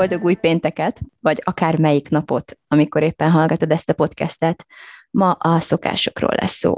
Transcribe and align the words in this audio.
Boldog 0.00 0.24
új 0.24 0.34
pénteket, 0.34 1.00
vagy 1.20 1.40
akár 1.44 1.78
melyik 1.78 2.08
napot, 2.08 2.58
amikor 2.68 3.02
éppen 3.02 3.30
hallgatod 3.30 3.70
ezt 3.70 3.88
a 3.88 3.94
podcastet. 3.94 4.66
Ma 5.10 5.30
a 5.30 5.60
szokásokról 5.60 6.34
lesz 6.40 6.56
szó. 6.56 6.74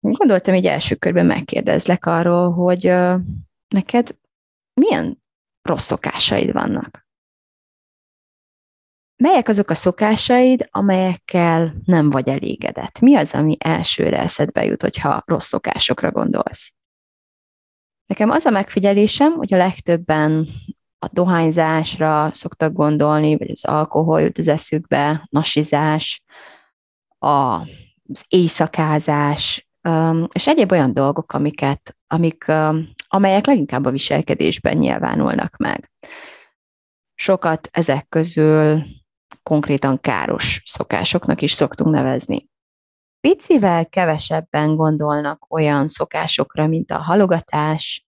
Gondoltam, 0.00 0.54
hogy 0.54 0.64
első 0.64 0.94
körben 0.94 1.26
megkérdezlek 1.26 2.06
arról, 2.06 2.52
hogy 2.52 2.86
uh, 2.86 3.20
neked 3.68 4.16
milyen 4.74 5.22
rossz 5.62 5.84
szokásaid 5.84 6.52
vannak? 6.52 7.06
Melyek 9.16 9.48
azok 9.48 9.70
a 9.70 9.74
szokásaid, 9.74 10.68
amelyekkel 10.70 11.74
nem 11.84 12.10
vagy 12.10 12.28
elégedett? 12.28 13.00
Mi 13.00 13.16
az, 13.16 13.34
ami 13.34 13.56
elsőre 13.58 14.18
eszedbe 14.18 14.64
jut, 14.64 14.82
hogyha 14.82 15.22
rossz 15.26 15.46
szokásokra 15.46 16.10
gondolsz? 16.10 16.74
Nekem 18.06 18.30
az 18.30 18.44
a 18.44 18.50
megfigyelésem, 18.50 19.32
hogy 19.32 19.54
a 19.54 19.56
legtöbben 19.56 20.46
a 20.98 21.08
dohányzásra 21.12 22.30
szoktak 22.32 22.72
gondolni, 22.72 23.36
vagy 23.36 23.50
az 23.50 23.64
alkohol 23.64 24.20
jut 24.20 24.38
az 24.38 24.48
eszükbe, 24.48 25.26
nasizás, 25.30 26.22
a, 27.18 27.28
az 27.28 28.24
éjszakázás, 28.28 29.68
és 30.32 30.46
egyéb 30.46 30.72
olyan 30.72 30.92
dolgok, 30.94 31.32
amiket, 31.32 31.96
amik, 32.06 32.44
amelyek 33.08 33.46
leginkább 33.46 33.84
a 33.84 33.90
viselkedésben 33.90 34.76
nyilvánulnak 34.76 35.56
meg. 35.56 35.90
Sokat 37.14 37.68
ezek 37.72 38.08
közül 38.08 38.82
konkrétan 39.42 40.00
káros 40.00 40.62
szokásoknak 40.64 41.42
is 41.42 41.52
szoktunk 41.52 41.94
nevezni. 41.94 42.48
Picivel 43.20 43.86
kevesebben 43.86 44.76
gondolnak 44.76 45.46
olyan 45.48 45.88
szokásokra, 45.88 46.66
mint 46.66 46.90
a 46.90 46.98
halogatás, 46.98 48.07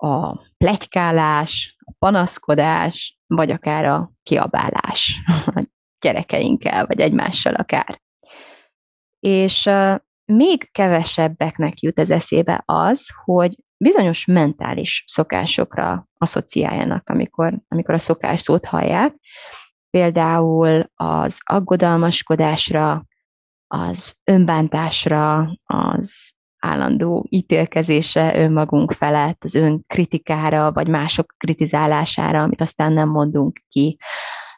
a 0.00 0.44
plegykálás, 0.56 1.76
a 1.84 1.92
panaszkodás, 1.98 3.18
vagy 3.26 3.50
akár 3.50 3.84
a 3.84 4.12
kiabálás 4.22 5.20
a 5.54 5.66
gyerekeinkkel, 6.00 6.86
vagy 6.86 7.00
egymással 7.00 7.54
akár. 7.54 8.00
És 9.20 9.70
még 10.24 10.70
kevesebbeknek 10.72 11.80
jut 11.80 11.98
az 11.98 12.10
eszébe 12.10 12.62
az, 12.64 13.12
hogy 13.24 13.56
bizonyos 13.76 14.24
mentális 14.24 15.04
szokásokra 15.06 16.08
asszociáljanak, 16.18 17.08
amikor, 17.08 17.60
amikor 17.68 17.94
a 17.94 17.98
szokás 17.98 18.40
szót 18.40 18.64
hallják. 18.66 19.14
Például 19.90 20.84
az 20.94 21.40
aggodalmaskodásra, 21.44 23.04
az 23.66 24.20
önbántásra, 24.24 25.48
az 25.64 26.32
állandó 26.60 27.26
ítélkezése 27.28 28.38
önmagunk 28.38 28.92
felett, 28.92 29.44
az 29.44 29.54
önkritikára, 29.54 30.72
vagy 30.72 30.88
mások 30.88 31.34
kritizálására, 31.36 32.42
amit 32.42 32.60
aztán 32.60 32.92
nem 32.92 33.08
mondunk 33.08 33.60
ki. 33.68 33.98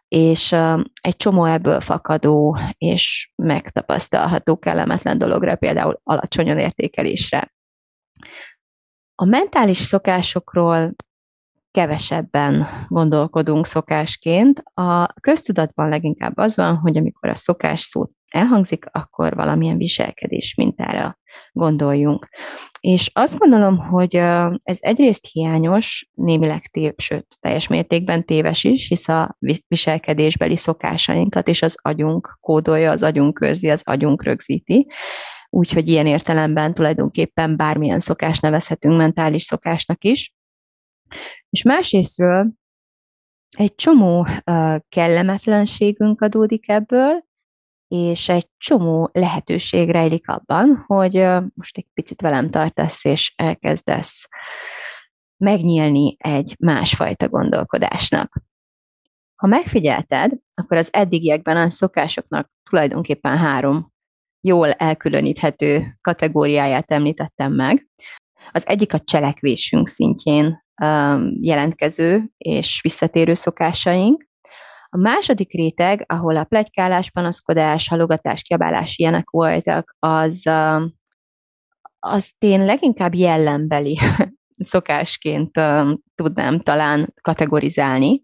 És 0.08 0.52
egy 1.00 1.16
csomó 1.16 1.44
ebből 1.44 1.80
fakadó 1.80 2.56
és 2.78 3.32
megtapasztalható 3.36 4.58
kellemetlen 4.58 5.18
dologra, 5.18 5.56
például 5.56 6.00
alacsony 6.02 6.46
értékelésre. 6.46 7.52
A 9.14 9.24
mentális 9.24 9.78
szokásokról 9.78 10.94
kevesebben 11.70 12.66
gondolkodunk 12.88 13.66
szokásként. 13.66 14.62
A 14.74 15.06
köztudatban 15.20 15.88
leginkább 15.88 16.36
az 16.36 16.56
van, 16.56 16.76
hogy 16.76 16.96
amikor 16.96 17.28
a 17.28 17.34
szokás 17.34 17.80
szót 17.80 18.12
elhangzik, 18.28 18.84
akkor 18.90 19.34
valamilyen 19.34 19.76
viselkedés 19.76 20.54
mintára 20.54 21.18
gondoljunk. 21.52 22.28
És 22.80 23.10
azt 23.12 23.38
gondolom, 23.38 23.76
hogy 23.76 24.16
ez 24.62 24.78
egyrészt 24.80 25.26
hiányos, 25.32 26.08
némileg 26.14 26.66
tév, 26.66 26.92
sőt, 26.96 27.26
teljes 27.40 27.68
mértékben 27.68 28.24
téves 28.24 28.64
is, 28.64 28.88
hisz 28.88 29.08
a 29.08 29.36
viselkedésbeli 29.68 30.56
szokásainkat 30.56 31.48
és 31.48 31.62
az 31.62 31.76
agyunk 31.82 32.38
kódolja, 32.40 32.90
az 32.90 33.02
agyunk 33.02 33.34
körzi, 33.34 33.70
az 33.70 33.82
agyunk 33.84 34.22
rögzíti. 34.22 34.86
Úgyhogy 35.50 35.88
ilyen 35.88 36.06
értelemben 36.06 36.74
tulajdonképpen 36.74 37.56
bármilyen 37.56 37.98
szokást 37.98 38.42
nevezhetünk 38.42 38.96
mentális 38.96 39.42
szokásnak 39.42 40.04
is. 40.04 40.34
És 41.50 41.62
másrésztről 41.62 42.52
egy 43.56 43.74
csomó 43.74 44.26
kellemetlenségünk 44.88 46.20
adódik 46.20 46.68
ebből, 46.68 47.24
és 47.92 48.28
egy 48.28 48.48
csomó 48.58 49.10
lehetőség 49.12 49.90
rejlik 49.90 50.28
abban, 50.28 50.84
hogy 50.86 51.14
most 51.54 51.76
egy 51.76 51.86
picit 51.94 52.20
velem 52.20 52.50
tartasz, 52.50 53.04
és 53.04 53.32
elkezdesz 53.36 54.28
megnyílni 55.36 56.16
egy 56.18 56.56
másfajta 56.58 57.28
gondolkodásnak. 57.28 58.42
Ha 59.36 59.46
megfigyelted, 59.46 60.32
akkor 60.54 60.76
az 60.76 60.88
eddigiekben 60.92 61.56
a 61.56 61.70
szokásoknak 61.70 62.50
tulajdonképpen 62.70 63.38
három 63.38 63.86
jól 64.40 64.70
elkülöníthető 64.70 65.98
kategóriáját 66.00 66.90
említettem 66.90 67.52
meg. 67.52 67.86
Az 68.50 68.68
egyik 68.68 68.94
a 68.94 69.00
cselekvésünk 69.00 69.88
szintjén 69.88 70.64
jelentkező 71.40 72.30
és 72.36 72.80
visszatérő 72.82 73.34
szokásaink. 73.34 74.30
A 74.94 74.98
második 74.98 75.52
réteg, 75.52 76.04
ahol 76.06 76.36
a 76.36 76.44
plegykálás, 76.44 77.10
panaszkodás, 77.10 77.88
halogatás, 77.88 78.42
kiabálás 78.42 78.98
ilyenek 78.98 79.30
voltak, 79.30 79.96
az, 79.98 80.46
az 81.98 82.32
én 82.38 82.64
leginkább 82.64 83.14
jellembeli 83.14 83.98
szokásként 84.56 85.50
tudnám 86.14 86.60
talán 86.60 87.14
kategorizálni. 87.20 88.22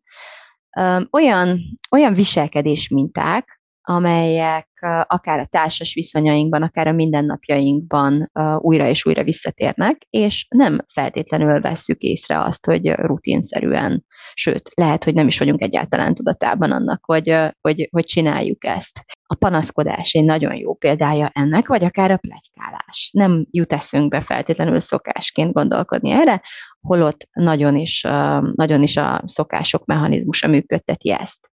Olyan, 1.11 1.59
olyan 1.91 2.15
viselkedés 2.15 2.89
minták, 2.89 3.58
amelyek 3.89 4.69
akár 5.07 5.39
a 5.39 5.47
társas 5.47 5.95
viszonyainkban, 5.95 6.63
akár 6.63 6.87
a 6.87 6.93
mindennapjainkban 6.93 8.31
újra 8.59 8.89
és 8.89 9.07
újra 9.07 9.25
visszatérnek, 9.25 10.07
és 10.11 10.47
nem 10.49 10.79
feltétlenül 10.93 11.61
vesszük 11.61 12.01
észre 12.01 12.41
azt, 12.41 12.67
hogy 12.67 12.91
rutinszerűen, 12.91 14.05
sőt, 14.35 14.71
lehet, 14.75 15.05
hogy 15.05 15.15
nem 15.15 15.27
is 15.27 15.39
vagyunk 15.39 15.63
egyáltalán 15.63 16.15
tudatában 16.15 16.73
annak, 16.73 17.05
hogy, 17.05 17.37
hogy, 17.61 17.89
hogy 17.91 18.05
csináljuk 18.05 18.65
ezt. 18.65 19.05
A 19.23 19.35
panaszkodás 19.35 20.13
egy 20.13 20.25
nagyon 20.25 20.55
jó 20.55 20.75
példája 20.75 21.31
ennek, 21.35 21.69
vagy 21.69 21.85
akár 21.85 22.11
a 22.11 22.17
plegykálás. 22.17 23.11
Nem 23.13 23.47
jut 23.51 23.73
eszünkbe 23.73 24.21
feltétlenül 24.21 24.81
szokásként 24.81 25.53
gondolkodni 25.53 26.11
erre, 26.11 26.43
holott 26.81 27.29
nagyon 27.33 27.77
is, 27.77 28.03
nagyon 28.53 28.83
is 28.83 28.97
a 28.97 29.23
szokások 29.25 29.85
mechanizmusa 29.85 30.49
működteti 30.49 31.13
ezt. 31.13 31.51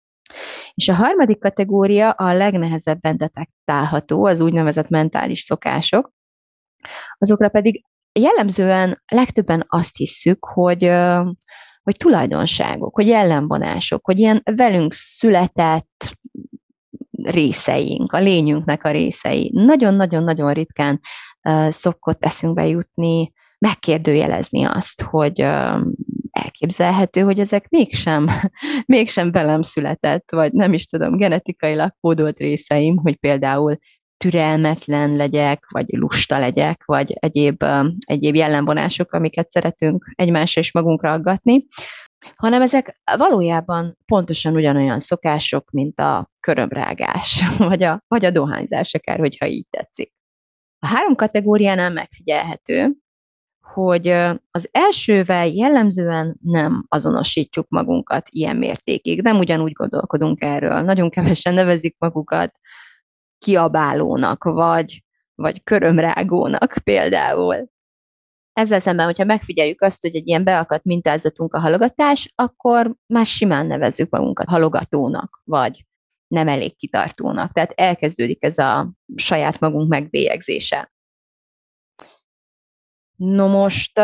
És 0.75 0.89
a 0.89 0.95
harmadik 0.95 1.39
kategória 1.39 2.11
a 2.11 2.33
legnehezebben 2.33 3.17
detektálható, 3.17 4.27
az 4.27 4.41
úgynevezett 4.41 4.89
mentális 4.89 5.41
szokások. 5.41 6.12
Azokra 7.19 7.49
pedig 7.49 7.84
jellemzően 8.12 9.03
legtöbben 9.06 9.65
azt 9.69 9.97
hisszük, 9.97 10.44
hogy, 10.44 10.84
hogy 11.83 11.97
tulajdonságok, 11.97 12.94
hogy 12.94 13.06
jellemvonások, 13.06 14.05
hogy 14.05 14.19
ilyen 14.19 14.43
velünk 14.44 14.93
született 14.93 16.19
részeink, 17.23 18.12
a 18.12 18.19
lényünknek 18.19 18.85
a 18.85 18.91
részei. 18.91 19.50
Nagyon-nagyon-nagyon 19.55 20.53
ritkán 20.53 21.00
szokott 21.69 22.25
eszünkbe 22.25 22.67
jutni, 22.67 23.32
megkérdőjelezni 23.59 24.64
azt, 24.64 25.03
hogy 25.03 25.47
elképzelhető, 26.35 27.21
hogy 27.21 27.39
ezek 27.39 27.69
mégsem, 27.69 28.29
mégsem 28.87 29.33
velem 29.33 29.63
született, 29.63 30.31
vagy 30.31 30.53
nem 30.53 30.73
is 30.73 30.87
tudom, 30.87 31.17
genetikailag 31.17 31.93
kódolt 32.01 32.39
részeim, 32.39 32.97
hogy 32.97 33.17
például 33.17 33.79
türelmetlen 34.17 35.17
legyek, 35.17 35.71
vagy 35.71 35.87
lusta 35.89 36.39
legyek, 36.39 36.85
vagy 36.85 37.13
egyéb, 37.13 37.65
egyéb 38.07 38.35
jellemvonások, 38.35 39.13
amiket 39.13 39.51
szeretünk 39.51 40.13
egymásra 40.15 40.61
és 40.61 40.73
magunkra 40.73 41.13
aggatni, 41.13 41.67
hanem 42.37 42.63
ezek 42.63 43.01
valójában 43.17 43.99
pontosan 44.07 44.55
ugyanolyan 44.55 44.99
szokások, 44.99 45.71
mint 45.71 46.01
a 46.01 46.31
körömrágás, 46.41 47.45
vagy 47.59 47.83
a, 47.83 48.05
vagy 48.09 48.25
a 48.25 48.31
dohányzás, 48.31 48.95
akár 48.95 49.19
hogyha 49.19 49.47
így 49.47 49.67
tetszik. 49.71 50.13
A 50.79 50.87
három 50.87 51.15
kategóriánál 51.15 51.91
megfigyelhető, 51.91 52.97
hogy 53.75 54.09
az 54.50 54.69
elsővel 54.71 55.47
jellemzően 55.47 56.37
nem 56.43 56.85
azonosítjuk 56.88 57.69
magunkat 57.69 58.29
ilyen 58.31 58.56
mértékig, 58.56 59.23
nem 59.23 59.38
ugyanúgy 59.38 59.73
gondolkodunk 59.73 60.43
erről. 60.43 60.81
Nagyon 60.81 61.11
kevesen 61.11 61.55
nevezik 61.55 61.99
magukat 61.99 62.59
kiabálónak, 63.38 64.44
vagy, 64.44 65.05
vagy 65.35 65.62
körömrágónak 65.62 66.75
például. 66.85 67.69
Ezzel 68.53 68.81
szemben, 68.81 69.06
hogyha 69.06 69.25
megfigyeljük 69.25 69.82
azt, 69.82 70.03
hogy 70.03 70.15
egy 70.15 70.29
ilyen 70.29 70.44
beakadt 70.44 70.85
mintázatunk 70.85 71.55
a 71.55 71.61
halogatás, 71.61 72.32
akkor 72.35 72.94
már 73.06 73.26
simán 73.26 73.67
nevezzük 73.67 74.11
magunkat 74.11 74.49
halogatónak, 74.49 75.43
vagy 75.44 75.85
nem 76.26 76.49
elég 76.49 76.76
kitartónak. 76.76 77.53
Tehát 77.53 77.73
elkezdődik 77.75 78.44
ez 78.44 78.59
a 78.59 78.93
saját 79.15 79.61
magunk 79.61 79.88
megbélyegzése. 79.88 80.94
No 83.16 83.49
most 83.49 83.99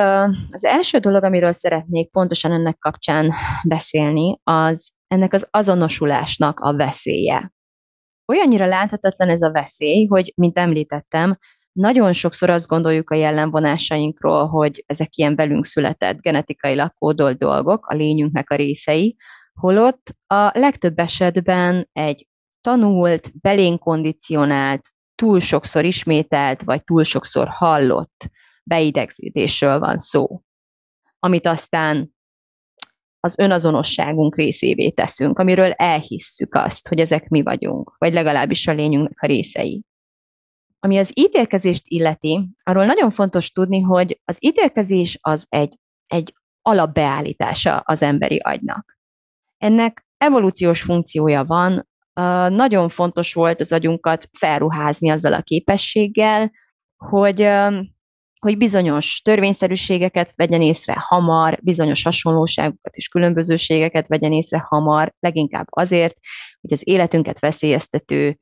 az 0.50 0.64
első 0.64 0.98
dolog, 0.98 1.24
amiről 1.24 1.52
szeretnék 1.52 2.10
pontosan 2.10 2.52
ennek 2.52 2.78
kapcsán 2.78 3.32
beszélni, 3.68 4.40
az 4.42 4.90
ennek 5.06 5.32
az 5.32 5.46
azonosulásnak 5.50 6.60
a 6.60 6.76
veszélye. 6.76 7.52
Olyannyira 8.32 8.66
láthatatlan 8.66 9.28
ez 9.28 9.42
a 9.42 9.50
veszély, 9.50 10.06
hogy, 10.06 10.32
mint 10.36 10.58
említettem, 10.58 11.38
nagyon 11.72 12.12
sokszor 12.12 12.50
azt 12.50 12.66
gondoljuk 12.66 13.10
a 13.10 13.14
jellemvonásainkról, 13.14 14.46
hogy 14.46 14.84
ezek 14.86 15.16
ilyen 15.16 15.36
velünk 15.36 15.64
született, 15.64 16.20
genetikailag 16.20 16.92
kódolt 16.94 17.38
dolgok, 17.38 17.86
a 17.86 17.94
lényünknek 17.94 18.50
a 18.50 18.54
részei, 18.54 19.16
holott 19.54 20.14
a 20.26 20.50
legtöbb 20.58 20.98
esetben 20.98 21.88
egy 21.92 22.28
tanult, 22.60 23.30
belénkondicionált, 23.40 24.82
túl 25.14 25.40
sokszor 25.40 25.84
ismételt, 25.84 26.62
vagy 26.62 26.84
túl 26.84 27.04
sokszor 27.04 27.48
hallott 27.48 28.30
beidegződésről 28.70 29.78
van 29.78 29.98
szó, 29.98 30.42
amit 31.18 31.46
aztán 31.46 32.14
az 33.20 33.38
önazonosságunk 33.38 34.36
részévé 34.36 34.90
teszünk, 34.90 35.38
amiről 35.38 35.72
elhisszük 35.72 36.54
azt, 36.54 36.88
hogy 36.88 36.98
ezek 36.98 37.28
mi 37.28 37.42
vagyunk, 37.42 37.94
vagy 37.98 38.12
legalábbis 38.12 38.66
a 38.66 38.72
lényünknek 38.72 39.22
a 39.22 39.26
részei. 39.26 39.84
Ami 40.78 40.98
az 40.98 41.12
ítélkezést 41.14 41.82
illeti, 41.84 42.48
arról 42.62 42.84
nagyon 42.84 43.10
fontos 43.10 43.52
tudni, 43.52 43.80
hogy 43.80 44.20
az 44.24 44.36
ítélkezés 44.40 45.18
az 45.20 45.46
egy, 45.48 45.78
egy 46.06 46.34
alapbeállítása 46.62 47.76
az 47.76 48.02
emberi 48.02 48.38
agynak. 48.38 48.98
Ennek 49.56 50.06
evolúciós 50.16 50.82
funkciója 50.82 51.44
van, 51.44 51.88
nagyon 52.48 52.88
fontos 52.88 53.34
volt 53.34 53.60
az 53.60 53.72
agyunkat 53.72 54.28
felruházni 54.38 55.10
azzal 55.10 55.32
a 55.32 55.42
képességgel, 55.42 56.50
hogy 56.96 57.40
hogy 58.40 58.56
bizonyos 58.56 59.20
törvényszerűségeket 59.24 60.32
vegyen 60.36 60.62
észre 60.62 60.96
hamar, 60.98 61.58
bizonyos 61.62 62.02
hasonlóságokat 62.02 62.96
és 62.96 63.08
különbözőségeket 63.08 64.08
vegyen 64.08 64.32
észre 64.32 64.64
hamar, 64.68 65.14
leginkább 65.18 65.66
azért, 65.70 66.16
hogy 66.60 66.72
az 66.72 66.80
életünket 66.84 67.38
veszélyeztető 67.38 68.38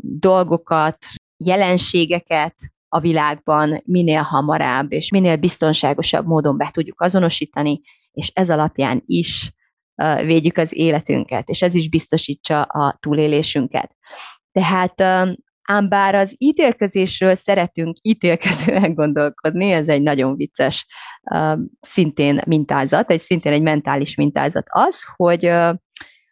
dolgokat, 0.00 0.98
jelenségeket 1.44 2.54
a 2.88 3.00
világban 3.00 3.82
minél 3.84 4.22
hamarabb 4.22 4.92
és 4.92 5.10
minél 5.10 5.36
biztonságosabb 5.36 6.26
módon 6.26 6.56
be 6.56 6.70
tudjuk 6.72 7.00
azonosítani, 7.00 7.80
és 8.12 8.30
ez 8.34 8.50
alapján 8.50 9.02
is 9.06 9.52
védjük 10.24 10.56
az 10.56 10.76
életünket, 10.76 11.48
és 11.48 11.62
ez 11.62 11.74
is 11.74 11.88
biztosítsa 11.88 12.62
a 12.62 12.96
túlélésünket. 13.00 13.96
Tehát 14.52 14.94
Ám 15.70 15.88
bár 15.88 16.14
az 16.14 16.34
ítélkezésről 16.38 17.34
szeretünk 17.34 17.96
ítélkezően 18.02 18.94
gondolkodni, 18.94 19.70
ez 19.70 19.88
egy 19.88 20.02
nagyon 20.02 20.36
vicces 20.36 20.86
szintén 21.80 22.40
mintázat, 22.46 23.10
egy 23.10 23.18
szintén 23.18 23.52
egy 23.52 23.62
mentális 23.62 24.14
mintázat 24.14 24.66
az, 24.68 25.04
hogy 25.16 25.50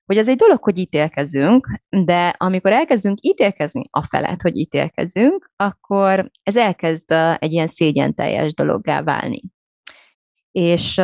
hogy 0.05 0.19
az 0.19 0.29
egy 0.29 0.37
dolog, 0.37 0.63
hogy 0.63 0.79
ítélkezünk, 0.79 1.81
de 2.05 2.35
amikor 2.37 2.73
elkezdünk 2.73 3.19
ítélkezni 3.21 3.85
a 3.91 4.03
felett, 4.03 4.41
hogy 4.41 4.57
ítélkezünk, 4.57 5.51
akkor 5.57 6.31
ez 6.43 6.57
elkezd 6.57 7.11
egy 7.39 7.53
ilyen 7.53 7.67
szégyen 7.67 8.15
teljes 8.15 8.55
dologgá 8.55 9.03
válni. 9.03 9.43
És 10.51 10.95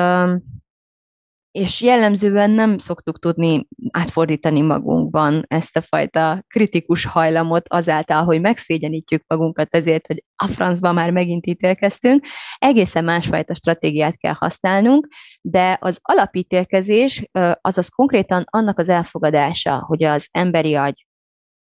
és 1.52 1.80
jellemzően 1.80 2.50
nem 2.50 2.78
szoktuk 2.78 3.18
tudni 3.18 3.68
átfordítani 3.90 4.60
magunkban 4.60 5.44
ezt 5.48 5.76
a 5.76 5.80
fajta 5.80 6.44
kritikus 6.48 7.04
hajlamot 7.04 7.68
azáltal, 7.68 8.24
hogy 8.24 8.40
megszégyenítjük 8.40 9.24
magunkat 9.26 9.74
ezért, 9.74 10.06
hogy 10.06 10.24
a 10.36 10.46
francban 10.46 10.94
már 10.94 11.10
megint 11.10 11.46
ítélkeztünk. 11.46 12.24
Egészen 12.58 13.04
másfajta 13.04 13.54
stratégiát 13.54 14.16
kell 14.16 14.34
használnunk, 14.38 15.08
de 15.40 15.78
az 15.80 15.98
alapítélkezés, 16.02 17.24
azaz 17.60 17.88
konkrétan 17.88 18.44
annak 18.46 18.78
az 18.78 18.88
elfogadása, 18.88 19.84
hogy 19.86 20.04
az 20.04 20.28
emberi 20.30 20.74
agy 20.74 21.06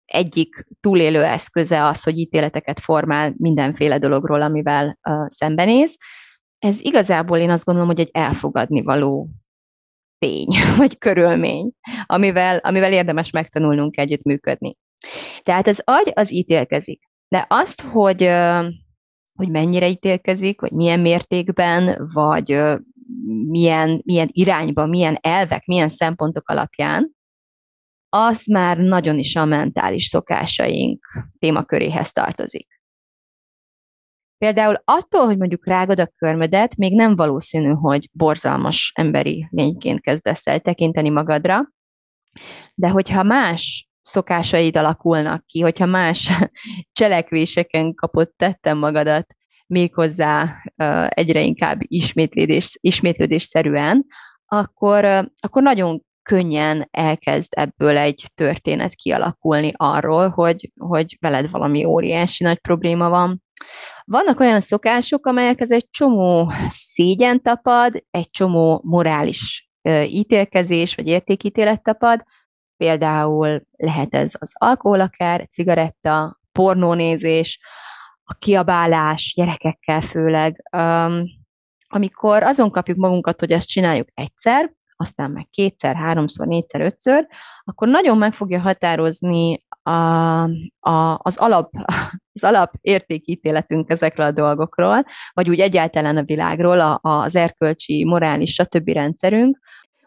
egyik 0.05 0.67
túlélő 0.79 1.23
eszköze 1.23 1.83
az, 1.85 2.03
hogy 2.03 2.17
ítéleteket 2.17 2.79
formál 2.79 3.33
mindenféle 3.37 3.97
dologról, 3.97 4.41
amivel 4.41 4.97
szembenéz. 5.27 5.97
Ez 6.59 6.79
igazából 6.81 7.37
én 7.37 7.49
azt 7.49 7.65
gondolom, 7.65 7.89
hogy 7.89 7.99
egy 7.99 8.09
elfogadni 8.11 8.81
való 8.81 9.27
tény, 10.19 10.47
vagy 10.77 10.97
körülmény, 10.97 11.71
amivel, 12.05 12.57
amivel 12.57 12.93
érdemes 12.93 13.31
megtanulnunk 13.31 13.97
együttműködni. 13.97 14.75
Tehát 15.43 15.67
az 15.67 15.81
agy 15.83 16.11
az 16.13 16.33
ítélkezik. 16.33 17.01
De 17.27 17.45
azt, 17.49 17.81
hogy, 17.81 18.29
hogy 19.33 19.49
mennyire 19.49 19.87
ítélkezik, 19.87 20.61
vagy 20.61 20.71
milyen 20.71 20.99
mértékben, 20.99 22.09
vagy 22.13 22.63
milyen, 23.47 24.01
milyen 24.05 24.29
irányba, 24.31 24.85
milyen 24.85 25.17
elvek, 25.21 25.65
milyen 25.65 25.89
szempontok 25.89 26.49
alapján, 26.49 27.15
az 28.09 28.45
már 28.45 28.77
nagyon 28.77 29.17
is 29.17 29.35
a 29.35 29.45
mentális 29.45 30.05
szokásaink 30.05 31.05
témaköréhez 31.39 32.11
tartozik. 32.11 32.76
Például 34.37 34.81
attól, 34.85 35.25
hogy 35.25 35.37
mondjuk 35.37 35.67
rágod 35.67 35.99
a 35.99 36.11
körmödet, 36.17 36.75
még 36.75 36.95
nem 36.95 37.15
valószínű, 37.15 37.69
hogy 37.69 38.09
borzalmas 38.11 38.91
emberi 38.95 39.47
lényként 39.49 40.01
kezdesz 40.01 40.47
el 40.47 40.59
tekinteni 40.59 41.09
magadra, 41.09 41.71
de 42.75 42.89
hogyha 42.89 43.23
más 43.23 43.89
szokásaid 44.01 44.77
alakulnak 44.77 45.45
ki, 45.45 45.61
hogyha 45.61 45.85
más 45.85 46.31
cselekvéseken 46.99 47.93
kapott 47.93 48.33
tettem 48.37 48.77
magadat, 48.77 49.35
méghozzá 49.67 50.55
egyre 51.09 51.41
inkább 51.41 51.79
ismétlődés, 51.81 52.77
ismétlődésszerűen, 52.81 54.05
akkor, 54.45 55.05
akkor 55.39 55.61
nagyon 55.61 56.01
könnyen 56.23 56.87
elkezd 56.91 57.47
ebből 57.49 57.97
egy 57.97 58.25
történet 58.35 58.95
kialakulni 58.95 59.71
arról, 59.75 60.29
hogy, 60.29 60.71
hogy 60.79 61.17
veled 61.19 61.49
valami 61.49 61.85
óriási 61.85 62.43
nagy 62.43 62.59
probléma 62.59 63.09
van, 63.09 63.43
vannak 64.05 64.39
olyan 64.39 64.59
szokások, 64.59 65.25
amelyekhez 65.25 65.71
egy 65.71 65.87
csomó 65.89 66.51
szégyen 66.67 67.41
tapad, 67.41 68.03
egy 68.11 68.29
csomó 68.29 68.81
morális 68.83 69.69
ítélkezés 70.05 70.95
vagy 70.95 71.07
értékítélet 71.07 71.83
tapad, 71.83 72.23
például 72.77 73.61
lehet 73.77 74.15
ez 74.15 74.33
az 74.39 74.53
alkohol 74.57 74.99
akár, 75.01 75.47
cigaretta, 75.51 76.39
pornónézés, 76.51 77.59
a 78.23 78.33
kiabálás, 78.33 79.33
gyerekekkel 79.35 80.01
főleg, 80.01 80.63
um, 80.77 81.23
amikor 81.87 82.43
azon 82.43 82.71
kapjuk 82.71 82.97
magunkat, 82.97 83.39
hogy 83.39 83.51
ezt 83.51 83.67
csináljuk 83.67 84.07
egyszer, 84.13 84.71
aztán 84.95 85.31
meg 85.31 85.47
kétszer, 85.49 85.95
háromszor, 85.95 86.47
négyszer, 86.47 86.81
ötször, 86.81 87.27
akkor 87.63 87.87
nagyon 87.87 88.17
meg 88.17 88.33
fogja 88.33 88.59
határozni 88.59 89.65
a, 89.87 90.43
a, 90.79 91.19
az, 91.21 91.37
alap, 91.37 91.73
az 92.33 92.43
alap 92.43 92.73
értékítéletünk 92.81 93.89
ezekről 93.89 94.25
a 94.25 94.31
dolgokról, 94.31 95.05
vagy 95.33 95.49
úgy 95.49 95.59
egyáltalán 95.59 96.17
a 96.17 96.23
világról, 96.23 96.79
a, 96.79 96.99
az 97.01 97.35
erkölcsi, 97.35 98.05
morális, 98.05 98.53
stb. 98.53 98.89
rendszerünk, 98.89 99.57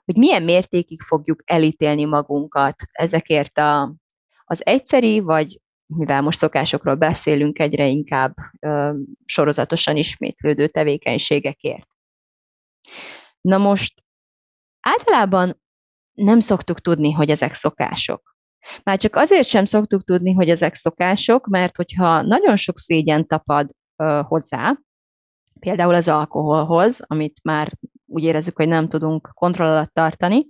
hogy 0.05 0.17
milyen 0.17 0.43
mértékig 0.43 1.03
fogjuk 1.03 1.43
elítélni 1.45 2.05
magunkat 2.05 2.75
ezekért 2.93 3.59
a, 3.59 3.95
az 4.45 4.67
egyszeri, 4.67 5.21
vagy 5.21 5.61
mivel 5.87 6.23
most 6.23 6.39
szokásokról 6.39 6.95
beszélünk, 6.95 7.59
egyre 7.59 7.87
inkább 7.87 8.35
ö, 8.59 8.93
sorozatosan 9.25 9.97
ismétlődő 9.97 10.69
tevékenységekért. 10.69 11.89
Na 13.41 13.59
most 13.59 14.05
általában 14.81 15.61
nem 16.13 16.41
szoktuk 16.41 16.81
tudni, 16.81 17.13
hogy 17.13 17.31
ezek 17.31 17.55
szokások. 17.55 18.30
Már 18.83 18.99
csak 18.99 19.17
azért 19.17 19.49
sem 19.49 19.65
szoktuk 19.65 20.05
tudni, 20.05 20.33
hogy 20.33 20.49
ezek 20.49 20.75
szokások, 20.75 21.47
mert 21.47 21.77
hogyha 21.77 22.23
nagyon 22.23 22.57
sok 22.57 22.79
szégyen 22.79 23.27
tapad 23.27 23.71
ö, 23.97 24.21
hozzá, 24.25 24.79
például 25.61 25.95
az 25.95 26.09
alkoholhoz, 26.09 27.01
amit 27.07 27.41
már 27.43 27.73
úgy 28.07 28.25
érezzük, 28.25 28.57
hogy 28.57 28.69
nem 28.69 28.89
tudunk 28.89 29.31
kontroll 29.35 29.69
alatt 29.69 29.95
tartani, 29.95 30.47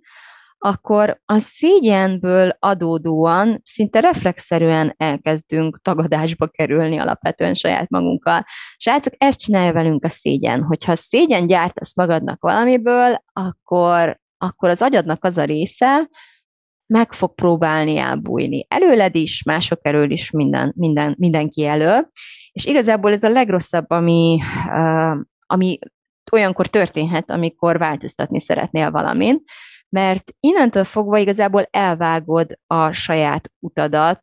akkor 0.63 1.21
a 1.25 1.39
szégyenből 1.39 2.57
adódóan 2.59 3.61
szinte 3.65 4.01
reflexzerűen 4.01 4.95
elkezdünk 4.97 5.81
tagadásba 5.83 6.47
kerülni 6.47 6.99
alapvetően 6.99 7.55
saját 7.55 7.89
magunkkal. 7.89 8.45
Srácok, 8.77 9.13
ezt 9.17 9.39
csinálja 9.39 9.73
velünk 9.73 10.05
a 10.05 10.09
szégyen. 10.09 10.63
Hogyha 10.63 10.97
szégyen 10.97 11.47
gyártasz 11.47 11.97
magadnak 11.97 12.43
valamiből, 12.43 13.23
akkor, 13.33 14.19
akkor 14.39 14.69
az 14.69 14.83
agyadnak 14.83 15.25
az 15.25 15.37
a 15.37 15.45
része, 15.45 16.09
meg 16.91 17.13
fog 17.13 17.35
próbálni 17.35 17.97
elbújni. 17.97 18.67
Előled 18.69 19.15
is, 19.15 19.43
mások 19.43 19.79
elől 19.83 20.11
is, 20.11 20.31
minden, 20.31 20.73
minden, 20.77 21.15
mindenki 21.19 21.65
elől. 21.65 22.09
És 22.53 22.67
igazából 22.67 23.13
ez 23.13 23.23
a 23.23 23.29
legrosszabb, 23.29 23.91
ami, 23.91 24.39
ami 25.47 25.79
olyankor 26.33 26.67
történhet, 26.67 27.31
amikor 27.31 27.79
változtatni 27.79 28.41
szeretnél 28.41 28.91
valamin, 28.91 29.43
mert 29.89 30.33
innentől 30.41 30.85
fogva 30.85 31.19
igazából 31.19 31.67
elvágod 31.71 32.59
a 32.67 32.93
saját 32.93 33.53
utadat, 33.59 34.21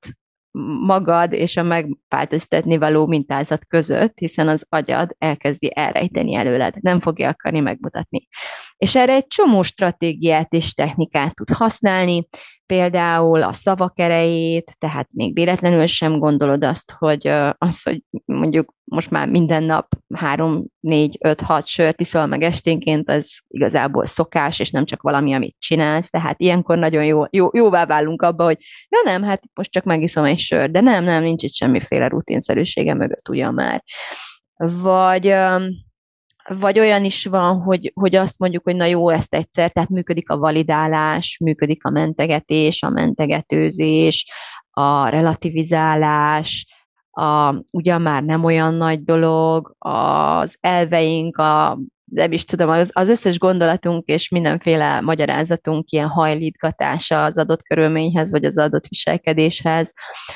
magad 0.85 1.33
és 1.33 1.57
a 1.57 1.63
megváltoztatni 1.63 2.77
való 2.77 3.05
mintázat 3.05 3.65
között, 3.65 4.17
hiszen 4.17 4.47
az 4.47 4.65
agyad 4.69 5.15
elkezdi 5.17 5.71
elrejteni 5.75 6.35
előled, 6.35 6.75
nem 6.81 6.99
fogja 6.99 7.29
akarni 7.29 7.59
megmutatni. 7.59 8.27
És 8.77 8.95
erre 8.95 9.13
egy 9.13 9.27
csomó 9.27 9.61
stratégiát 9.61 10.53
és 10.53 10.73
technikát 10.73 11.35
tud 11.35 11.49
használni, 11.49 12.27
például 12.65 13.43
a 13.43 13.51
szavak 13.51 13.99
erejét, 13.99 14.71
tehát 14.77 15.07
még 15.13 15.33
véletlenül 15.33 15.85
sem 15.85 16.19
gondolod 16.19 16.63
azt, 16.63 16.91
hogy 16.91 17.27
az, 17.57 17.83
hogy 17.83 18.01
mondjuk 18.25 18.73
most 18.83 19.09
már 19.09 19.29
minden 19.29 19.63
nap 19.63 19.87
három, 20.13 20.65
négy, 20.79 21.17
öt, 21.21 21.41
hat 21.41 21.67
sört 21.67 22.01
iszol 22.01 22.25
meg 22.25 22.41
esténként, 22.41 23.09
az 23.09 23.39
igazából 23.47 24.05
szokás, 24.05 24.59
és 24.59 24.71
nem 24.71 24.85
csak 24.85 25.01
valami, 25.01 25.33
amit 25.33 25.55
csinálsz, 25.59 26.09
tehát 26.09 26.39
ilyenkor 26.39 26.77
nagyon 26.77 27.05
jó, 27.05 27.23
jó, 27.29 27.49
jóvá 27.53 27.85
válunk 27.85 28.21
abba, 28.21 28.43
hogy 28.43 28.57
ja 28.89 29.11
nem, 29.11 29.23
hát 29.23 29.43
most 29.53 29.71
csak 29.71 29.83
megiszom 29.83 30.23
egy 30.23 30.39
sört, 30.39 30.71
de 30.71 30.81
nem, 30.81 31.03
nem, 31.03 31.23
nincs 31.23 31.43
itt 31.43 31.53
semmiféle 31.53 32.07
rutinszerűsége 32.07 32.93
mögött 32.93 33.29
ugyan 33.29 33.53
már. 33.53 33.83
Vagy 34.81 35.25
vagy 36.47 36.79
olyan 36.79 37.03
is 37.03 37.25
van, 37.25 37.61
hogy, 37.61 37.91
hogy 37.95 38.15
azt 38.15 38.39
mondjuk, 38.39 38.63
hogy 38.63 38.75
na 38.75 38.85
jó, 38.85 39.09
ezt 39.09 39.33
egyszer, 39.33 39.71
tehát 39.71 39.89
működik 39.89 40.29
a 40.29 40.37
validálás, 40.37 41.37
működik 41.43 41.85
a 41.85 41.89
mentegetés, 41.89 42.83
a 42.83 42.89
mentegetőzés, 42.89 44.31
a 44.69 45.07
relativizálás, 45.07 46.67
a, 47.11 47.55
ugyan 47.71 48.01
már 48.01 48.23
nem 48.23 48.43
olyan 48.43 48.73
nagy 48.73 49.03
dolog, 49.03 49.75
az 49.77 50.57
elveink, 50.59 51.37
a 51.37 51.79
nem 52.11 52.31
is 52.31 52.45
tudom, 52.45 52.69
az, 52.69 52.91
az 52.93 53.09
összes 53.09 53.39
gondolatunk 53.39 54.05
és 54.05 54.29
mindenféle 54.29 55.01
magyarázatunk 55.01 55.89
ilyen 55.89 56.07
hajlítgatása 56.07 57.23
az 57.23 57.37
adott 57.37 57.63
körülményhez, 57.63 58.31
vagy 58.31 58.45
az 58.45 58.57
adott 58.57 58.87
viselkedéshez. 58.87 59.93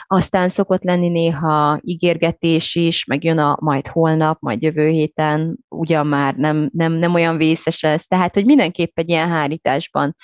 Aztán 0.07 0.49
szokott 0.49 0.83
lenni 0.83 1.09
néha 1.09 1.79
ígérgetés 1.81 2.75
is, 2.75 3.05
meg 3.05 3.23
jön 3.23 3.37
a 3.37 3.57
majd 3.59 3.87
holnap, 3.87 4.39
majd 4.39 4.61
jövő 4.61 4.87
héten, 4.87 5.57
ugyan 5.69 6.07
már 6.07 6.35
nem, 6.35 6.69
nem, 6.73 6.93
nem 6.93 7.13
olyan 7.13 7.37
vészes 7.37 7.83
ez, 7.83 8.05
tehát, 8.05 8.33
hogy 8.33 8.45
mindenképp 8.45 8.99
egy 8.99 9.09
ilyen 9.09 9.29
hárításban 9.29 10.15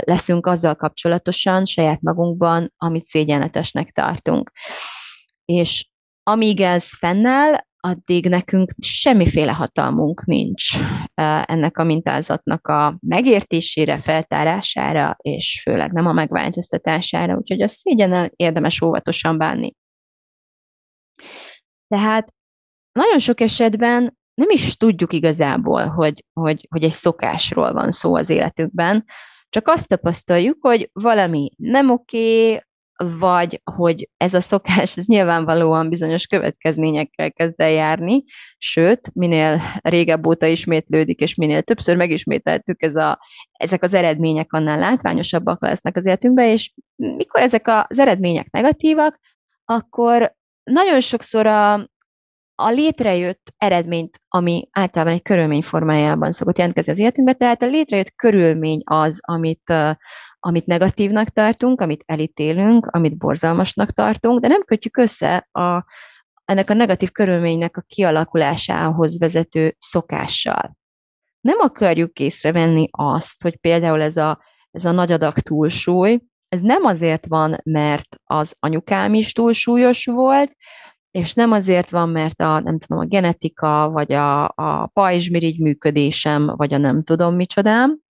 leszünk 0.00 0.46
azzal 0.46 0.74
kapcsolatosan, 0.74 1.64
saját 1.64 2.00
magunkban, 2.00 2.72
amit 2.76 3.06
szégyenletesnek 3.06 3.92
tartunk. 3.92 4.50
És 5.44 5.88
amíg 6.22 6.60
ez 6.60 6.96
fennáll, 6.98 7.64
addig 7.86 8.28
nekünk 8.28 8.72
semmiféle 8.78 9.52
hatalmunk 9.52 10.24
nincs 10.24 10.64
ennek 11.44 11.78
a 11.78 11.84
mintázatnak 11.84 12.66
a 12.66 12.98
megértésére, 13.00 13.98
feltárására, 13.98 15.16
és 15.20 15.60
főleg 15.62 15.92
nem 15.92 16.06
a 16.06 16.12
megváltoztatására, 16.12 17.36
úgyhogy 17.36 17.62
a 17.62 17.68
szégyennel 17.68 18.30
érdemes 18.36 18.80
óvatosan 18.80 19.38
bánni. 19.38 19.74
Tehát 21.88 22.32
nagyon 22.92 23.18
sok 23.18 23.40
esetben 23.40 24.16
nem 24.34 24.50
is 24.50 24.76
tudjuk 24.76 25.12
igazából, 25.12 25.86
hogy, 25.86 26.24
hogy, 26.32 26.66
hogy 26.70 26.84
egy 26.84 26.92
szokásról 26.92 27.72
van 27.72 27.90
szó 27.90 28.14
az 28.14 28.30
életükben, 28.30 29.04
csak 29.48 29.68
azt 29.68 29.88
tapasztaljuk, 29.88 30.56
hogy 30.60 30.90
valami 30.92 31.50
nem 31.56 31.90
oké, 31.90 32.60
vagy 32.96 33.60
hogy 33.64 34.08
ez 34.16 34.34
a 34.34 34.40
szokás, 34.40 34.96
ez 34.96 35.06
nyilvánvalóan 35.06 35.88
bizonyos 35.88 36.26
következményekkel 36.26 37.32
kezd 37.32 37.60
el 37.60 37.70
járni, 37.70 38.24
sőt, 38.58 39.10
minél 39.14 39.62
régebb 39.82 40.26
óta 40.26 40.46
ismétlődik, 40.46 41.20
és 41.20 41.34
minél 41.34 41.62
többször 41.62 41.96
megismételtük, 41.96 42.82
ez 42.82 42.96
a, 42.96 43.18
ezek 43.52 43.82
az 43.82 43.94
eredmények 43.94 44.52
annál 44.52 44.78
látványosabbak 44.78 45.62
lesznek 45.62 45.96
az 45.96 46.06
életünkben, 46.06 46.46
és 46.46 46.72
mikor 46.96 47.40
ezek 47.40 47.68
az 47.68 47.98
eredmények 47.98 48.50
negatívak, 48.50 49.18
akkor 49.64 50.34
nagyon 50.64 51.00
sokszor 51.00 51.46
a, 51.46 51.72
a 52.54 52.70
létrejött 52.70 53.54
eredményt, 53.56 54.20
ami 54.28 54.68
általában 54.70 55.14
egy 55.14 55.22
körülmény 55.22 55.62
formájában 55.62 56.30
szokott 56.30 56.56
jelentkezni 56.56 56.92
az 56.92 56.98
életünkbe, 56.98 57.32
tehát 57.32 57.62
a 57.62 57.66
létrejött 57.66 58.14
körülmény 58.14 58.80
az, 58.84 59.20
amit 59.22 59.72
amit 60.46 60.66
negatívnak 60.66 61.28
tartunk, 61.28 61.80
amit 61.80 62.02
elítélünk, 62.06 62.86
amit 62.86 63.16
borzalmasnak 63.16 63.92
tartunk, 63.92 64.40
de 64.40 64.48
nem 64.48 64.62
kötjük 64.64 64.96
össze 64.96 65.48
a, 65.52 65.84
ennek 66.44 66.70
a 66.70 66.74
negatív 66.74 67.10
körülménynek 67.10 67.76
a 67.76 67.84
kialakulásához 67.86 69.18
vezető 69.18 69.74
szokással. 69.78 70.76
Nem 71.40 71.58
akarjuk 71.60 72.18
észrevenni 72.18 72.88
azt, 72.90 73.42
hogy 73.42 73.56
például 73.56 74.02
ez 74.02 74.16
a, 74.16 74.40
ez 74.70 74.84
a 74.84 74.90
nagy 74.90 75.12
adag 75.12 75.38
túlsúly, 75.38 76.20
ez 76.48 76.60
nem 76.60 76.84
azért 76.84 77.26
van, 77.26 77.56
mert 77.64 78.16
az 78.24 78.56
anyukám 78.58 79.14
is 79.14 79.32
túlsúlyos 79.32 80.04
volt, 80.04 80.56
és 81.10 81.34
nem 81.34 81.52
azért 81.52 81.90
van, 81.90 82.08
mert 82.08 82.40
a, 82.40 82.60
nem 82.60 82.78
tudom, 82.78 83.02
a 83.02 83.06
genetika, 83.06 83.90
vagy 83.90 84.12
a, 84.12 84.44
a 84.44 84.86
pajzsmirigy 84.92 85.60
működésem, 85.60 86.46
vagy 86.56 86.74
a 86.74 86.78
nem 86.78 87.02
tudom 87.02 87.34
micsodám, 87.34 88.04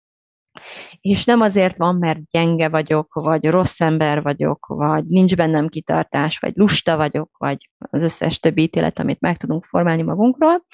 és 1.01 1.25
nem 1.25 1.41
azért 1.41 1.77
van, 1.77 1.97
mert 1.97 2.19
gyenge 2.31 2.69
vagyok, 2.69 3.15
vagy 3.15 3.45
rossz 3.45 3.81
ember 3.81 4.23
vagyok, 4.23 4.67
vagy 4.67 5.05
nincs 5.05 5.37
bennem 5.37 5.69
kitartás, 5.69 6.39
vagy 6.39 6.53
lusta 6.55 6.97
vagyok, 6.97 7.31
vagy 7.39 7.71
az 7.79 8.03
összes 8.03 8.39
többi 8.39 8.63
ítélet, 8.63 8.99
amit 8.99 9.21
meg 9.21 9.37
tudunk 9.37 9.65
formálni 9.65 10.03
magunkról, 10.03 10.67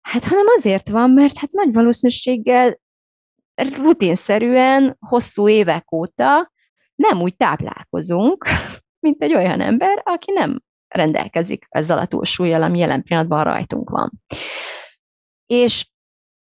hát 0.00 0.24
hanem 0.24 0.46
azért 0.56 0.88
van, 0.88 1.10
mert 1.10 1.38
hát 1.38 1.50
nagy 1.50 1.72
valószínűséggel 1.72 2.78
rutinszerűen, 3.76 4.96
hosszú 4.98 5.48
évek 5.48 5.92
óta 5.92 6.52
nem 6.94 7.20
úgy 7.20 7.36
táplálkozunk, 7.36 8.46
mint 9.06 9.22
egy 9.22 9.34
olyan 9.34 9.60
ember, 9.60 10.02
aki 10.04 10.32
nem 10.32 10.60
rendelkezik 10.88 11.66
ezzel 11.68 11.98
a 11.98 12.06
túlsúlyjal, 12.06 12.62
ami 12.62 12.78
jelen 12.78 13.02
pillanatban 13.02 13.44
rajtunk 13.44 13.90
van. 13.90 14.10
És 15.46 15.86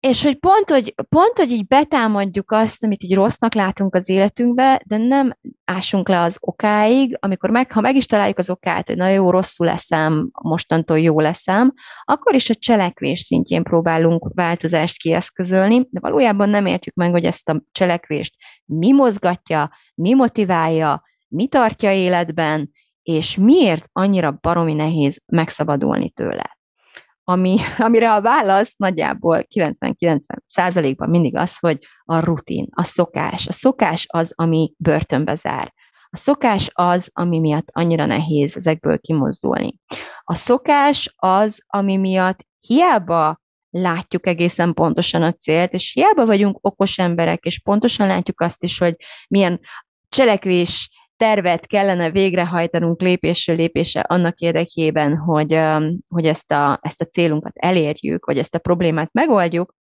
és 0.09 0.23
hogy 0.23 0.39
pont, 0.39 0.71
hogy 0.71 0.95
pont, 1.09 1.33
hogy 1.37 1.51
így 1.51 1.67
betámadjuk 1.67 2.51
azt, 2.51 2.85
amit 2.85 3.03
így 3.03 3.15
rossznak 3.15 3.55
látunk 3.55 3.95
az 3.95 4.09
életünkbe, 4.09 4.83
de 4.85 4.97
nem 4.97 5.37
ásunk 5.65 6.09
le 6.09 6.21
az 6.21 6.39
okáig, 6.41 7.17
amikor 7.21 7.51
meg, 7.51 7.73
ha 7.73 7.81
meg 7.81 7.97
is 7.97 8.07
találjuk 8.07 8.39
az 8.39 8.51
okát, 8.51 8.87
hogy 8.87 8.97
na 8.97 9.09
jó, 9.09 9.31
rosszul 9.31 9.67
leszem, 9.67 10.31
mostantól 10.43 10.99
jó 10.99 11.21
leszem, 11.21 11.73
akkor 12.05 12.35
is 12.35 12.51
a 12.51 12.55
cselekvés 12.55 13.21
szintjén 13.21 13.63
próbálunk 13.63 14.31
változást 14.35 14.99
kieszközölni, 14.99 15.87
de 15.91 16.01
valójában 16.01 16.49
nem 16.49 16.67
értjük 16.67 16.95
meg, 16.95 17.11
hogy 17.11 17.25
ezt 17.25 17.49
a 17.49 17.63
cselekvést 17.73 18.35
mi 18.65 18.93
mozgatja, 18.93 19.71
mi 19.95 20.15
motiválja, 20.15 21.03
mi 21.29 21.49
tartja 21.49 21.93
életben, 21.93 22.71
és 23.03 23.37
miért 23.37 23.89
annyira 23.93 24.39
baromi 24.41 24.75
nehéz 24.75 25.23
megszabadulni 25.27 26.11
tőle 26.11 26.56
ami, 27.29 27.57
amire 27.79 28.13
a 28.13 28.21
válasz 28.21 28.75
nagyjából 28.77 29.45
99 29.45 30.27
százalékban 30.45 31.11
mindig 31.11 31.37
az, 31.37 31.59
hogy 31.59 31.79
a 32.05 32.19
rutin, 32.19 32.69
a 32.71 32.83
szokás. 32.83 33.47
A 33.47 33.53
szokás 33.53 34.07
az, 34.09 34.33
ami 34.37 34.73
börtönbe 34.77 35.35
zár. 35.35 35.73
A 36.11 36.17
szokás 36.17 36.71
az, 36.73 37.11
ami 37.13 37.39
miatt 37.39 37.69
annyira 37.73 38.07
nehéz 38.07 38.57
ezekből 38.57 38.99
kimozdulni. 38.99 39.79
A 40.23 40.35
szokás 40.35 41.15
az, 41.17 41.63
ami 41.67 41.97
miatt 41.97 42.47
hiába 42.61 43.41
látjuk 43.71 44.27
egészen 44.27 44.75
pontosan 44.75 45.23
a 45.23 45.33
célt, 45.33 45.73
és 45.73 45.93
hiába 45.93 46.27
vagyunk 46.27 46.59
okos 46.61 46.99
emberek, 46.99 47.45
és 47.45 47.61
pontosan 47.61 48.07
látjuk 48.07 48.41
azt 48.41 48.63
is, 48.63 48.79
hogy 48.79 48.97
milyen 49.29 49.61
cselekvés 50.09 50.91
tervet 51.17 51.67
kellene 51.67 52.11
végrehajtanunk 52.11 53.01
lépésről 53.01 53.57
lépésre 53.57 54.01
annak 54.01 54.39
érdekében, 54.39 55.17
hogy, 55.17 55.61
hogy 56.09 56.27
ezt, 56.27 56.53
a, 56.53 56.79
ezt 56.83 57.01
a 57.01 57.05
célunkat 57.05 57.53
elérjük, 57.55 58.25
vagy 58.25 58.39
ezt 58.39 58.55
a 58.55 58.59
problémát 58.59 59.13
megoldjuk, 59.13 59.75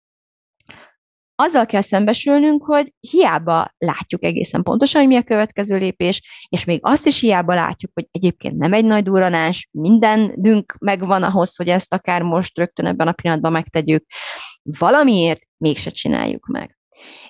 azzal 1.36 1.66
kell 1.66 1.82
szembesülnünk, 1.82 2.66
hogy 2.66 2.94
hiába 3.00 3.74
látjuk 3.78 4.24
egészen 4.24 4.64
pontosan, 4.64 5.02
hogy 5.02 5.10
mi 5.10 5.16
a 5.16 5.24
következő 5.24 5.78
lépés, 5.78 6.48
és 6.50 6.66
még 6.66 6.80
azt 6.82 7.06
is 7.06 7.20
hiába 7.20 7.54
látjuk, 7.54 7.92
hogy 7.94 8.08
egyébként 8.12 8.58
nem 8.58 8.74
egy 8.74 8.86
nagy 8.86 9.04
duranás, 9.04 9.70
mindenünk 9.72 10.76
megvan 10.80 11.24
ahhoz, 11.24 11.56
hogy 11.56 11.68
ezt 11.68 11.94
akár 11.94 12.22
most 12.22 12.58
rögtön 12.58 12.86
ebben 12.86 13.08
a 13.08 13.12
pillanatban 13.12 13.52
megtegyük, 13.52 14.06
valamiért 14.62 15.42
mégse 15.58 15.90
csináljuk 15.90 16.48
meg. 16.48 16.78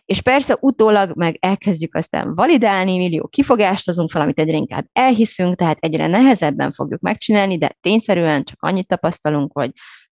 És 0.05 0.21
persze 0.21 0.57
utólag 0.59 1.15
meg 1.15 1.37
elkezdjük 1.39 1.95
aztán 1.95 2.35
validálni, 2.35 2.97
millió 2.97 3.27
kifogást 3.27 3.87
azunk 3.87 4.11
valamit 4.11 4.39
egyre 4.39 4.57
inkább 4.57 4.85
elhiszünk, 4.93 5.55
tehát 5.55 5.77
egyre 5.79 6.07
nehezebben 6.07 6.71
fogjuk 6.71 7.01
megcsinálni, 7.01 7.57
de 7.57 7.77
tényszerűen 7.81 8.43
csak 8.43 8.57
annyit 8.61 8.87
tapasztalunk, 8.87 9.51
hogy 9.53 9.71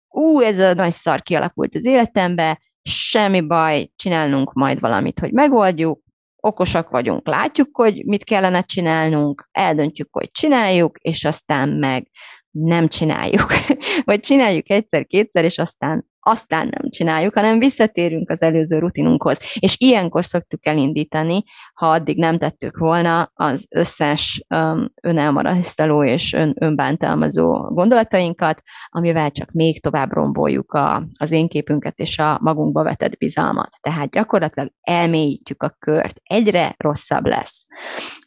ú, 0.08 0.42
ez 0.42 0.60
a 0.60 0.74
nagy 0.74 0.92
szar 0.92 1.22
kialakult 1.22 1.76
az 1.76 1.86
életembe, 1.86 2.60
semmi 2.90 3.42
baj, 3.42 3.90
csinálnunk 3.96 4.54
majd 4.54 4.80
valamit, 4.80 5.20
hogy 5.20 5.32
megoldjuk, 5.32 6.04
okosak 6.36 6.90
vagyunk, 6.90 7.28
látjuk, 7.28 7.70
hogy 7.72 8.06
mit 8.06 8.24
kellene 8.24 8.62
csinálnunk, 8.62 9.50
eldöntjük, 9.52 10.08
hogy 10.12 10.32
csináljuk, 10.32 10.98
és 10.98 11.26
aztán 11.26 11.70
meg 11.70 12.10
nem 12.58 12.88
csináljuk. 12.88 13.54
Vagy 14.06 14.20
csináljuk 14.20 14.70
egyszer-kétszer, 14.70 15.44
és 15.44 15.58
aztán 15.58 16.06
aztán 16.28 16.68
nem 16.72 16.90
csináljuk, 16.90 17.34
hanem 17.34 17.60
visszatérünk 17.60 18.30
az 18.30 18.42
előző 18.42 18.80
rutinunkhoz. 18.80 19.40
És 19.60 19.76
ilyenkor 19.80 20.26
szoktuk 20.26 20.66
elindítani, 20.68 21.44
ha 21.74 21.90
addig 21.92 22.18
nem 22.18 22.38
tettük 22.38 22.78
volna, 22.78 23.32
az 23.34 23.68
összes 23.70 24.46
um, 24.56 24.88
önelmarasztaló 25.02 26.04
és 26.04 26.34
ön, 26.34 26.56
önbántalmazó 26.60 27.52
gondolatainkat, 27.54 28.62
amivel 28.90 29.32
csak 29.32 29.52
még 29.52 29.82
tovább 29.82 30.12
romboljuk 30.12 30.74
a, 30.74 31.04
az 31.20 31.32
én 31.32 31.48
képünket 31.48 31.98
és 31.98 32.20
a 32.20 32.40
magunkba 32.42 32.84
vetett 32.84 33.18
bizalmat. 33.18 33.70
Tehát 33.82 34.10
gyakorlatilag 34.10 34.72
elmélyítjük 34.82 35.64
a 35.64 35.76
kört, 35.80 36.20
egyre 36.24 36.76
rosszabb 36.78 37.26
lesz. 37.26 37.66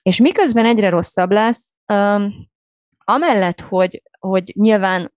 És 0.02 0.18
miközben 0.18 0.64
egyre 0.64 0.88
rosszabb 0.88 1.30
lesz, 1.30 1.74
um, 1.92 2.32
amellett, 3.08 3.60
hogy, 3.60 4.02
hogy 4.18 4.52
nyilván 4.54 5.12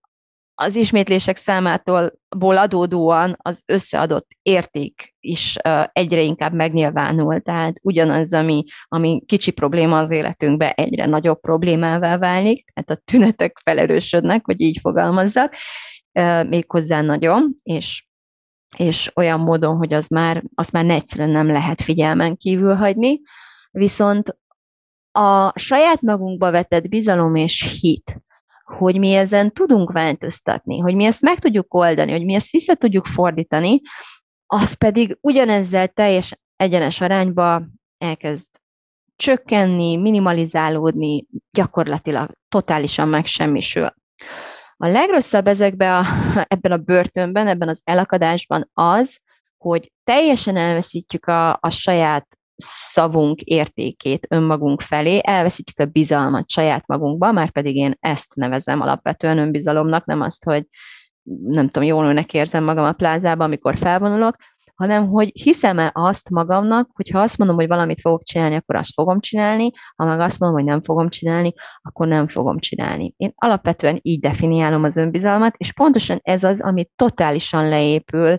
az 0.54 0.76
ismétlések 0.76 1.36
számától 1.36 2.12
ból 2.36 2.58
adódóan 2.58 3.36
az 3.38 3.62
összeadott 3.66 4.28
érték 4.42 5.14
is 5.20 5.56
egyre 5.92 6.20
inkább 6.20 6.52
megnyilvánul. 6.52 7.40
Tehát 7.40 7.76
ugyanaz, 7.82 8.32
ami, 8.32 8.64
ami 8.88 9.22
kicsi 9.26 9.50
probléma 9.50 9.98
az 9.98 10.10
életünkben, 10.10 10.72
egyre 10.74 11.06
nagyobb 11.06 11.40
problémává 11.40 12.18
válik, 12.18 12.72
tehát 12.72 12.90
a 12.90 13.02
tünetek 13.04 13.60
felerősödnek, 13.64 14.44
hogy 14.44 14.60
így 14.60 14.78
fogalmazzak, 14.80 15.54
méghozzá 16.48 17.00
nagyon, 17.00 17.54
és 17.62 18.06
és 18.76 19.10
olyan 19.14 19.40
módon, 19.40 19.76
hogy 19.76 19.92
az 19.92 20.06
már, 20.06 20.42
azt 20.54 20.72
már 20.72 20.90
egyszerűen 20.90 21.30
nem 21.30 21.46
lehet 21.46 21.82
figyelmen 21.82 22.36
kívül 22.36 22.74
hagyni. 22.74 23.20
Viszont 23.70 24.36
a 25.12 25.58
saját 25.58 26.00
magunkba 26.00 26.50
vetett 26.50 26.88
bizalom 26.88 27.34
és 27.34 27.78
hit, 27.80 28.22
hogy 28.64 28.98
mi 28.98 29.14
ezen 29.14 29.52
tudunk 29.52 29.92
változtatni, 29.92 30.78
hogy 30.78 30.94
mi 30.94 31.04
ezt 31.04 31.20
meg 31.20 31.38
tudjuk 31.38 31.74
oldani, 31.74 32.10
hogy 32.10 32.24
mi 32.24 32.34
ezt 32.34 32.50
vissza 32.50 32.74
tudjuk 32.74 33.06
fordítani, 33.06 33.80
az 34.46 34.74
pedig 34.74 35.18
ugyanezzel 35.20 35.88
teljes 35.88 36.38
egyenes 36.56 37.00
arányba 37.00 37.62
elkezd 37.98 38.46
csökkenni, 39.16 39.96
minimalizálódni, 39.96 41.26
gyakorlatilag 41.50 42.30
totálisan 42.48 43.08
megsemmisül. 43.08 43.94
A 44.76 44.86
legrosszabb 44.86 45.46
ezekben 45.46 45.94
a, 45.94 46.06
ebben 46.48 46.72
a 46.72 46.76
börtönben, 46.76 47.46
ebben 47.46 47.68
az 47.68 47.80
elakadásban 47.84 48.70
az, 48.72 49.20
hogy 49.56 49.92
teljesen 50.04 50.56
elveszítjük 50.56 51.26
a, 51.26 51.50
a 51.52 51.70
saját 51.70 52.26
szavunk 52.56 53.40
értékét 53.40 54.26
önmagunk 54.30 54.80
felé, 54.80 55.20
elveszítjük 55.22 55.78
a 55.78 55.90
bizalmat 55.90 56.50
saját 56.50 56.86
magunkba, 56.86 57.32
már 57.32 57.50
pedig 57.50 57.76
én 57.76 57.96
ezt 58.00 58.34
nevezem 58.34 58.80
alapvetően 58.80 59.38
önbizalomnak, 59.38 60.04
nem 60.04 60.20
azt, 60.20 60.44
hogy 60.44 60.66
nem 61.42 61.68
tudom, 61.68 61.88
jól 61.88 62.04
nőnek 62.04 62.34
érzem 62.34 62.64
magam 62.64 62.84
a 62.84 62.92
plázában, 62.92 63.46
amikor 63.46 63.76
felvonulok, 63.76 64.36
hanem 64.74 65.06
hogy 65.06 65.30
hiszem-e 65.34 65.90
azt 65.94 66.30
magamnak, 66.30 66.90
hogy 66.92 67.10
ha 67.10 67.20
azt 67.20 67.38
mondom, 67.38 67.56
hogy 67.56 67.66
valamit 67.66 68.00
fogok 68.00 68.24
csinálni, 68.24 68.54
akkor 68.54 68.76
azt 68.76 68.92
fogom 68.94 69.20
csinálni, 69.20 69.70
ha 69.96 70.04
meg 70.04 70.20
azt 70.20 70.38
mondom, 70.38 70.58
hogy 70.58 70.68
nem 70.68 70.82
fogom 70.82 71.08
csinálni, 71.08 71.52
akkor 71.82 72.06
nem 72.06 72.28
fogom 72.28 72.58
csinálni. 72.58 73.14
Én 73.16 73.32
alapvetően 73.34 73.98
így 74.02 74.20
definiálom 74.20 74.84
az 74.84 74.96
önbizalmat, 74.96 75.54
és 75.56 75.72
pontosan 75.72 76.18
ez 76.22 76.44
az, 76.44 76.60
ami 76.60 76.86
totálisan 76.96 77.68
leépül, 77.68 78.38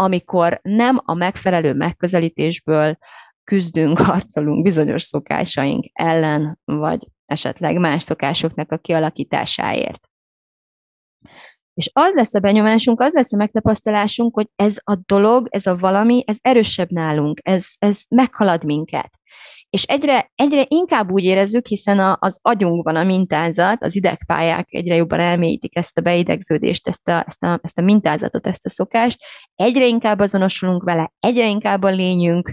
amikor 0.00 0.60
nem 0.62 1.00
a 1.04 1.14
megfelelő 1.14 1.74
megközelítésből 1.74 2.98
küzdünk, 3.44 3.98
harcolunk 4.08 4.62
bizonyos 4.62 5.02
szokásaink 5.02 5.84
ellen, 5.92 6.58
vagy 6.64 7.08
esetleg 7.26 7.78
más 7.78 8.02
szokásoknak 8.02 8.72
a 8.72 8.76
kialakításáért. 8.76 10.00
És 11.74 11.90
az 11.92 12.14
lesz 12.14 12.34
a 12.34 12.40
benyomásunk, 12.40 13.00
az 13.00 13.12
lesz 13.12 13.32
a 13.32 13.36
megtapasztalásunk, 13.36 14.34
hogy 14.34 14.48
ez 14.56 14.76
a 14.84 14.94
dolog, 15.06 15.46
ez 15.50 15.66
a 15.66 15.76
valami, 15.76 16.22
ez 16.26 16.36
erősebb 16.40 16.90
nálunk, 16.90 17.38
ez, 17.42 17.66
ez 17.78 18.02
meghalad 18.08 18.64
minket. 18.64 19.17
És 19.70 19.82
egyre, 19.82 20.30
egyre 20.34 20.64
inkább 20.68 21.10
úgy 21.10 21.24
érezzük, 21.24 21.66
hiszen 21.66 21.98
a, 21.98 22.16
az 22.20 22.38
agyunkban 22.42 22.96
a 22.96 23.04
mintázat, 23.04 23.84
az 23.84 23.96
idegpályák 23.96 24.66
egyre 24.70 24.94
jobban 24.94 25.20
elmélyítik 25.20 25.76
ezt 25.76 25.98
a 25.98 26.00
beidegződést, 26.00 26.88
ezt 26.88 27.08
a, 27.08 27.24
ezt, 27.26 27.42
a, 27.42 27.58
ezt 27.62 27.78
a 27.78 27.82
mintázatot, 27.82 28.46
ezt 28.46 28.66
a 28.66 28.70
szokást, 28.70 29.18
egyre 29.54 29.86
inkább 29.86 30.18
azonosulunk 30.18 30.82
vele, 30.82 31.12
egyre 31.20 31.46
inkább 31.48 31.82
a 31.82 31.88
lényünk, 31.88 32.52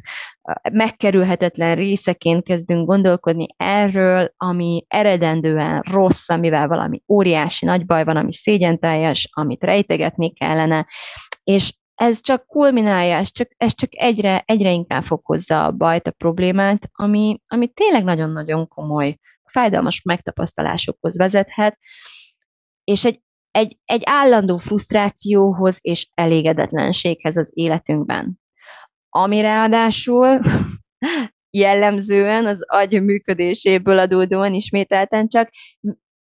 megkerülhetetlen 0.72 1.76
részeként 1.76 2.44
kezdünk 2.44 2.88
gondolkodni 2.88 3.46
erről, 3.58 4.34
ami 4.38 4.86
eredendően 4.88 5.82
rossz, 5.92 6.30
amivel 6.30 6.68
valami 6.68 7.02
óriási 7.08 7.66
nagy 7.66 7.86
baj 7.86 8.04
van, 8.04 8.18
ami 8.18 8.34
szégyenteljes, 8.34 9.30
amit 9.32 9.64
rejtegetni 9.64 10.34
kellene, 10.34 10.88
és 11.44 11.74
ez 11.96 12.22
csak 12.22 12.46
kulminálja, 12.46 13.16
ez 13.16 13.32
csak, 13.32 13.50
ez 13.58 13.76
csak 13.76 13.90
egyre, 13.92 14.44
egyre 14.46 14.72
inkább 14.72 15.04
fokozza 15.04 15.66
a 15.66 15.72
bajt, 15.72 16.08
a 16.08 16.12
problémát, 16.12 16.90
ami, 16.94 17.42
ami 17.48 17.68
tényleg 17.68 18.04
nagyon-nagyon 18.04 18.68
komoly, 18.68 19.18
fájdalmas 19.44 20.02
megtapasztalásokhoz 20.02 21.18
vezethet, 21.18 21.78
és 22.84 23.06
egy, 23.06 23.22
egy, 23.52 23.78
egy 23.86 24.02
állandó 24.06 24.58
frusztrációhoz 24.58 25.78
és 25.82 26.10
elégedetlenséghez 26.14 27.38
az 27.38 27.52
életünkben. 27.54 28.40
Ami 29.10 29.42
ráadásul 29.42 30.40
jellemzően 31.50 32.46
az 32.46 32.64
agy 32.68 33.04
működéséből 33.04 34.00
adódóan 34.00 34.54
ismételten 34.54 35.28
csak 35.28 35.50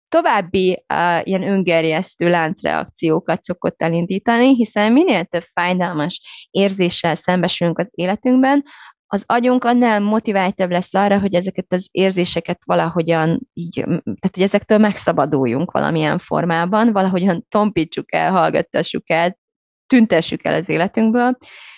további 0.10 0.84
uh, 0.93 1.28
ilyen 1.28 1.43
öngerjesztő 1.43 2.30
láncreakciókat 2.30 3.43
szokott 3.43 3.82
elindítani, 3.82 4.56
hiszen 4.56 4.91
minél 4.91 5.26
több 5.26 5.43
fájdalmas 5.54 6.48
érzéssel 6.52 7.15
szembesülünk 7.15 7.80
az 7.80 7.91
életünkben, 7.93 8.63
az 9.12 9.24
agyunk 9.26 9.63
annál 9.63 10.00
motiváltabb 10.00 10.72
lesz 10.72 10.93
arra, 10.93 11.19
hogy 11.19 11.34
ezeket 11.34 11.65
az 11.69 11.88
érzéseket 11.91 12.62
valahogyan 12.65 13.39
így, 13.54 13.74
tehát 14.04 14.32
hogy 14.34 14.43
ezektől 14.43 14.78
megszabaduljunk 14.78 15.72
valamilyen 15.72 16.17
formában, 16.17 16.91
valahogyan 16.91 17.45
tompítsuk 17.50 18.13
el, 18.13 18.32
hallgattassuk 18.32 19.10
el, 19.10 19.38
tüntessük 19.88 20.45
el 20.45 20.54
az 20.54 20.69
életünkből, 20.69 21.38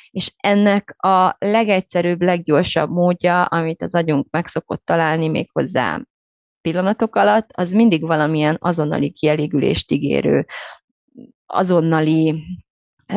és 0.09 0.31
ennek 0.37 0.95
a 0.97 1.35
legegyszerűbb, 1.39 2.21
leggyorsabb 2.21 2.89
módja, 2.89 3.43
amit 3.43 3.81
az 3.81 3.95
agyunk 3.95 4.27
meg 4.29 4.47
szokott 4.47 4.85
találni 4.85 5.27
méghozzá 5.27 6.01
pillanatok 6.61 7.15
alatt, 7.15 7.49
az 7.53 7.71
mindig 7.71 8.01
valamilyen 8.01 8.57
azonnali 8.59 9.11
kielégülést 9.11 9.91
ígérő, 9.91 10.45
azonnali 11.45 12.43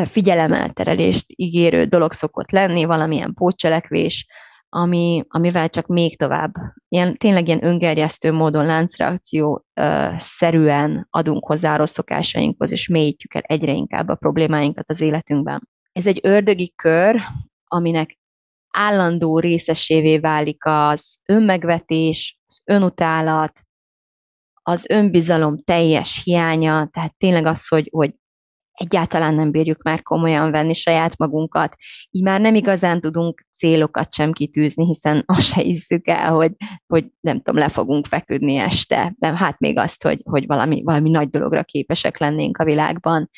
figyelemelterelést 0.04 1.24
ígérő 1.28 1.85
dolog 1.85 2.12
szokott 2.12 2.50
lenni, 2.50 2.85
valamilyen 2.85 3.35
pótcselekvés, 3.35 4.26
ami, 4.68 5.22
amivel 5.28 5.68
csak 5.68 5.87
még 5.87 6.18
tovább, 6.18 6.52
ilyen, 6.88 7.16
tényleg 7.16 7.46
ilyen 7.46 7.64
öngerjesztő 7.64 8.33
módon 8.33 8.66
láncreakció 8.66 9.64
uh, 9.80 10.16
szerűen 10.16 11.07
adunk 11.11 11.46
hozzá 11.46 11.76
rossz 11.76 11.92
szokásainkhoz, 11.92 12.72
és 12.72 12.88
mélyítjük 12.88 13.35
el 13.35 13.42
egyre 13.44 13.72
inkább 13.72 14.09
a 14.09 14.14
problémáinkat 14.14 14.90
az 14.90 15.00
életünkben. 15.00 15.68
Ez 15.92 16.07
egy 16.07 16.20
ördögi 16.22 16.72
kör, 16.76 17.16
aminek 17.64 18.18
állandó 18.76 19.38
részesévé 19.38 20.18
válik 20.18 20.64
az 20.64 21.18
önmegvetés, 21.24 22.38
az 22.46 22.62
önutálat, 22.64 23.60
az 24.62 24.87
önbizalom 24.88 25.62
teljes 25.64 26.20
hiánya, 26.24 26.88
tehát 26.92 27.14
tényleg 27.16 27.46
az, 27.46 27.68
hogy, 27.68 27.88
hogy 27.92 28.14
egyáltalán 28.72 29.34
nem 29.34 29.50
bírjuk 29.50 29.82
már 29.82 30.02
komolyan 30.02 30.50
venni 30.50 30.74
saját 30.74 31.18
magunkat, 31.18 31.76
így 32.10 32.22
már 32.22 32.40
nem 32.40 32.54
igazán 32.54 33.00
tudunk 33.00 33.46
célokat 33.56 34.14
sem 34.14 34.32
kitűzni, 34.32 34.84
hiszen 34.84 35.22
azt 35.26 35.46
se 35.46 35.60
hiszük 35.60 36.08
el, 36.08 36.32
hogy, 36.32 36.52
hogy 36.87 37.06
nem 37.20 37.37
tudom, 37.37 37.60
le 37.60 37.68
fogunk 37.68 38.06
feküdni 38.06 38.56
este, 38.56 39.14
de 39.18 39.37
hát 39.37 39.58
még 39.58 39.78
azt, 39.78 40.02
hogy, 40.02 40.20
hogy 40.24 40.46
valami, 40.46 40.82
valami 40.82 41.10
nagy 41.10 41.30
dologra 41.30 41.62
képesek 41.62 42.18
lennénk 42.18 42.58
a 42.58 42.64
világban. 42.64 43.30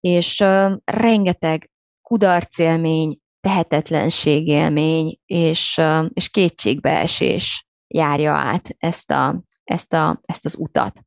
És 0.00 0.40
uh, 0.40 0.72
rengeteg 0.84 1.70
kudarcélmény, 2.02 3.18
tehetetlenségélmény 3.40 5.18
és, 5.26 5.80
és 6.12 6.28
kétségbeesés 6.28 7.66
járja 7.86 8.32
át 8.32 8.68
ezt, 8.78 9.10
a, 9.10 9.42
ezt, 9.64 9.92
a, 9.92 10.20
ezt 10.22 10.44
az 10.44 10.56
utat. 10.58 11.00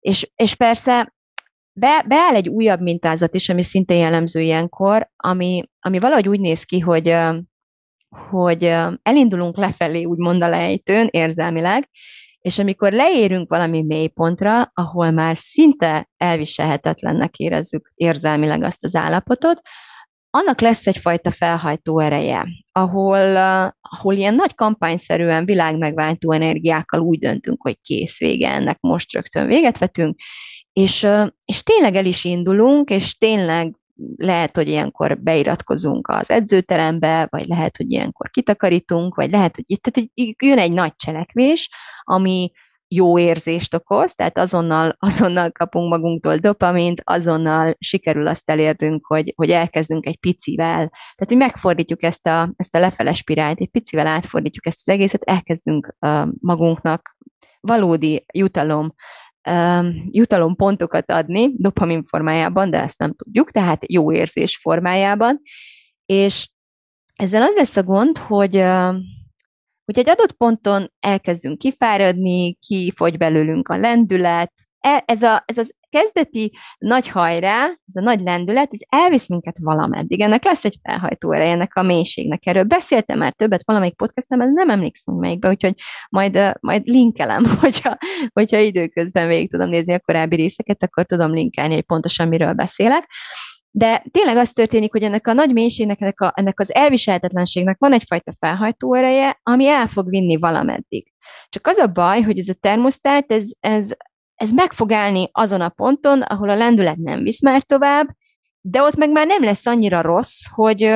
És, 0.00 0.30
és 0.36 0.54
persze 0.54 1.14
be, 1.72 2.04
beáll 2.06 2.34
egy 2.34 2.48
újabb 2.48 2.80
mintázat 2.80 3.34
is, 3.34 3.48
ami 3.48 3.62
szintén 3.62 3.98
jellemző 3.98 4.40
ilyenkor, 4.40 5.10
ami, 5.16 5.62
ami 5.80 5.98
valahogy 5.98 6.28
úgy 6.28 6.40
néz 6.40 6.64
ki, 6.64 6.78
hogy, 6.78 7.16
hogy 8.30 8.64
elindulunk 9.02 9.56
lefelé, 9.56 10.04
úgymond 10.04 10.42
a 10.42 10.48
lejtőn 10.48 11.08
érzelmileg, 11.10 11.88
és 12.38 12.58
amikor 12.58 12.92
leérünk 12.92 13.48
valami 13.48 13.82
mélypontra, 13.82 14.70
ahol 14.74 15.10
már 15.10 15.36
szinte 15.38 16.10
elviselhetetlennek 16.16 17.36
érezzük 17.36 17.92
érzelmileg 17.94 18.62
azt 18.62 18.84
az 18.84 18.94
állapotot, 18.94 19.60
annak 20.34 20.60
lesz 20.60 20.86
egyfajta 20.86 21.30
felhajtó 21.30 21.98
ereje, 22.00 22.46
ahol, 22.72 23.36
ahol 23.80 24.14
ilyen 24.14 24.34
nagy 24.34 24.54
kampányszerűen 24.54 25.44
világmegváltó 25.44 26.32
energiákkal 26.32 27.00
úgy 27.00 27.18
döntünk, 27.18 27.62
hogy 27.62 27.78
kész 27.82 28.18
vége 28.18 28.50
ennek, 28.50 28.78
most 28.80 29.12
rögtön 29.12 29.46
véget 29.46 29.78
vetünk, 29.78 30.16
és, 30.72 31.06
és 31.44 31.62
tényleg 31.62 31.94
el 31.94 32.04
is 32.04 32.24
indulunk, 32.24 32.90
és 32.90 33.18
tényleg 33.18 33.74
lehet, 34.16 34.56
hogy 34.56 34.68
ilyenkor 34.68 35.22
beiratkozunk 35.22 36.08
az 36.08 36.30
edzőterembe, 36.30 37.26
vagy 37.30 37.46
lehet, 37.46 37.76
hogy 37.76 37.90
ilyenkor 37.90 38.30
kitakarítunk, 38.30 39.14
vagy 39.14 39.30
lehet, 39.30 39.54
hogy 39.54 39.64
itt 39.66 39.82
tehát, 39.82 40.10
hogy 40.14 40.34
jön 40.38 40.58
egy 40.58 40.72
nagy 40.72 40.96
cselekvés, 40.96 41.70
ami 42.00 42.50
jó 42.94 43.18
érzést 43.18 43.74
okoz, 43.74 44.14
tehát 44.14 44.38
azonnal, 44.38 44.96
azonnal 45.08 45.50
kapunk 45.50 45.90
magunktól 45.90 46.36
dopamint, 46.36 47.00
azonnal 47.04 47.74
sikerül 47.78 48.26
azt 48.26 48.50
elérnünk, 48.50 49.06
hogy, 49.06 49.32
hogy 49.36 49.50
elkezdünk 49.50 50.06
egy 50.06 50.18
picivel, 50.18 50.88
tehát 50.88 51.26
hogy 51.26 51.36
megfordítjuk 51.36 52.02
ezt 52.02 52.26
a, 52.26 52.52
ezt 52.56 52.74
a 52.74 52.78
lefele 52.78 53.12
spirált, 53.12 53.60
egy 53.60 53.70
picivel 53.70 54.06
átfordítjuk 54.06 54.66
ezt 54.66 54.78
az 54.80 54.88
egészet, 54.88 55.22
elkezdünk 55.22 55.94
uh, 56.00 56.28
magunknak 56.40 57.16
valódi 57.60 58.24
jutalom 58.32 58.94
jutalompontokat 60.10 61.10
adni 61.10 61.52
dopamin 61.56 62.04
formájában, 62.04 62.70
de 62.70 62.82
ezt 62.82 62.98
nem 62.98 63.14
tudjuk, 63.14 63.50
tehát 63.50 63.92
jó 63.92 64.12
érzés 64.12 64.56
formájában, 64.56 65.40
és 66.06 66.48
ezzel 67.16 67.42
az 67.42 67.52
lesz 67.56 67.76
a 67.76 67.82
gond, 67.82 68.18
hogy, 68.18 68.56
hogy 69.84 69.98
egy 69.98 70.08
adott 70.08 70.32
ponton 70.32 70.92
elkezdünk 71.00 71.58
kifáradni, 71.58 72.54
kifogy 72.54 73.16
belőlünk 73.16 73.68
a 73.68 73.76
lendület, 73.76 74.52
e, 74.80 75.02
ez, 75.06 75.22
a, 75.22 75.42
ez 75.46 75.58
az 75.58 75.74
kezdeti 75.90 76.52
nagy 76.78 77.08
hajrá, 77.08 77.64
ez 77.64 77.94
a 77.94 78.00
nagy 78.00 78.20
lendület, 78.20 78.68
ez 78.72 78.80
elvisz 78.88 79.28
minket 79.28 79.56
valameddig. 79.60 80.20
Ennek 80.20 80.44
lesz 80.44 80.64
egy 80.64 80.76
felhajtó 80.82 81.32
ereje, 81.32 81.52
ennek 81.52 81.76
a 81.76 81.82
mélységnek. 81.82 82.46
Erről 82.46 82.64
beszéltem 82.64 83.18
már 83.18 83.32
többet 83.32 83.64
valamelyik 83.64 83.96
podcastemben, 83.96 84.52
nem 84.52 84.70
emlékszem 84.70 85.14
melyikbe, 85.14 85.48
úgyhogy 85.48 85.74
majd, 86.08 86.52
majd 86.60 86.86
linkelem, 86.86 87.44
hogyha, 87.60 87.96
hogyha 88.32 88.58
időközben 88.58 89.28
végig 89.28 89.50
tudom 89.50 89.68
nézni 89.68 89.92
a 89.92 90.00
korábbi 90.00 90.36
részeket, 90.36 90.82
akkor 90.82 91.04
tudom 91.04 91.32
linkelni, 91.32 91.74
hogy 91.74 91.84
pontosan 91.84 92.28
miről 92.28 92.52
beszélek. 92.52 93.10
De 93.76 94.04
tényleg 94.10 94.36
az 94.36 94.52
történik, 94.52 94.92
hogy 94.92 95.02
ennek 95.02 95.26
a 95.26 95.32
nagy 95.32 95.52
mélységnek, 95.52 96.00
ennek, 96.00 96.20
a, 96.20 96.32
ennek 96.36 96.60
az 96.60 96.74
elviselhetetlenségnek 96.74 97.76
van 97.78 97.92
egyfajta 97.92 98.32
felhajtó 98.38 98.94
ereje, 98.94 99.40
ami 99.42 99.66
el 99.66 99.86
fog 99.86 100.08
vinni 100.08 100.36
valameddig. 100.36 101.12
Csak 101.48 101.66
az 101.66 101.78
a 101.78 101.86
baj, 101.86 102.22
hogy 102.22 102.38
ez 102.38 102.48
a 102.48 102.54
termosztát, 102.60 103.32
ez, 103.32 103.50
ez 103.60 103.92
ez 104.34 104.52
meg 104.52 104.72
fog 104.72 104.92
állni 104.92 105.28
azon 105.32 105.60
a 105.60 105.68
ponton, 105.68 106.22
ahol 106.22 106.48
a 106.48 106.54
lendület 106.54 106.96
nem 106.96 107.22
visz 107.22 107.42
már 107.42 107.62
tovább, 107.62 108.08
de 108.60 108.82
ott 108.82 108.96
meg 108.96 109.10
már 109.10 109.26
nem 109.26 109.42
lesz 109.42 109.66
annyira 109.66 110.00
rossz, 110.00 110.40
hogy, 110.54 110.94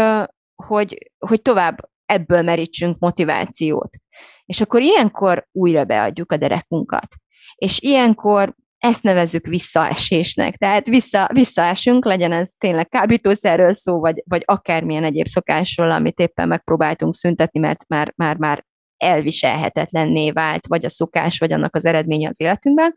hogy, 0.55 1.13
hogy 1.19 1.43
tovább 1.43 1.89
ebből 2.07 2.43
merítsünk 2.43 2.99
motivációt. 2.99 3.91
És 4.45 4.61
akkor 4.61 4.81
ilyenkor 4.83 5.47
újra 5.53 5.85
beadjuk 5.85 6.33
a 6.33 6.37
derekunkat. 6.37 7.09
És 7.55 7.81
ilyenkor 7.81 8.55
ezt 8.79 9.03
nevezzük 9.03 9.47
visszaesésnek. 9.47 10.57
Tehát 10.57 10.87
vissza, 10.87 11.31
visszaesünk, 11.33 12.05
legyen 12.05 12.33
ez 12.33 12.53
tényleg 12.59 12.89
kábítószerről 12.89 13.73
szó, 13.73 13.99
vagy, 14.01 14.23
vagy 14.27 14.43
akármilyen 14.45 15.05
egyéb 15.05 15.27
szokásról, 15.27 15.91
amit 15.91 16.19
éppen 16.19 16.49
megpróbáltunk 16.49 17.15
szüntetni, 17.15 17.61
mert 17.61 17.89
már, 17.89 18.13
már, 18.17 18.37
már 18.37 18.65
elviselhetetlenné 18.97 20.31
vált, 20.31 20.67
vagy 20.67 20.85
a 20.85 20.89
szokás, 20.89 21.39
vagy 21.39 21.53
annak 21.53 21.75
az 21.75 21.85
eredménye 21.85 22.29
az 22.29 22.41
életünkben. 22.41 22.95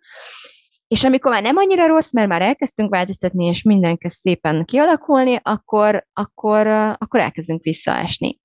És 0.87 1.03
amikor 1.03 1.31
már 1.31 1.41
nem 1.41 1.57
annyira 1.57 1.87
rossz, 1.87 2.13
mert 2.13 2.27
már 2.27 2.41
elkezdtünk 2.41 2.89
változtatni, 2.89 3.45
és 3.45 3.61
minden 3.61 3.97
szépen 4.07 4.65
kialakulni, 4.65 5.39
akkor, 5.41 6.07
akkor, 6.13 6.67
akkor 6.97 7.19
elkezdünk 7.19 7.63
visszaesni. 7.63 8.40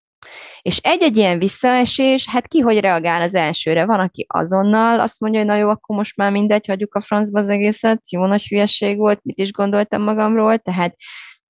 És 0.62 0.78
egy-egy 0.82 1.16
ilyen 1.16 1.38
visszaesés, 1.38 2.28
hát 2.28 2.48
ki 2.48 2.60
hogy 2.60 2.80
reagál 2.80 3.22
az 3.22 3.34
elsőre? 3.34 3.84
Van, 3.84 4.00
aki 4.00 4.26
azonnal 4.28 5.00
azt 5.00 5.20
mondja, 5.20 5.40
hogy 5.40 5.48
na 5.48 5.56
jó, 5.56 5.68
akkor 5.68 5.96
most 5.96 6.16
már 6.16 6.30
mindegy, 6.30 6.66
hagyjuk 6.66 6.94
a 6.94 7.00
francba 7.00 7.38
az 7.38 7.48
egészet, 7.48 8.10
jó 8.10 8.26
nagy 8.26 8.46
hülyeség 8.46 8.96
volt, 8.96 9.20
mit 9.22 9.38
is 9.38 9.52
gondoltam 9.52 10.02
magamról, 10.02 10.58
tehát 10.58 10.96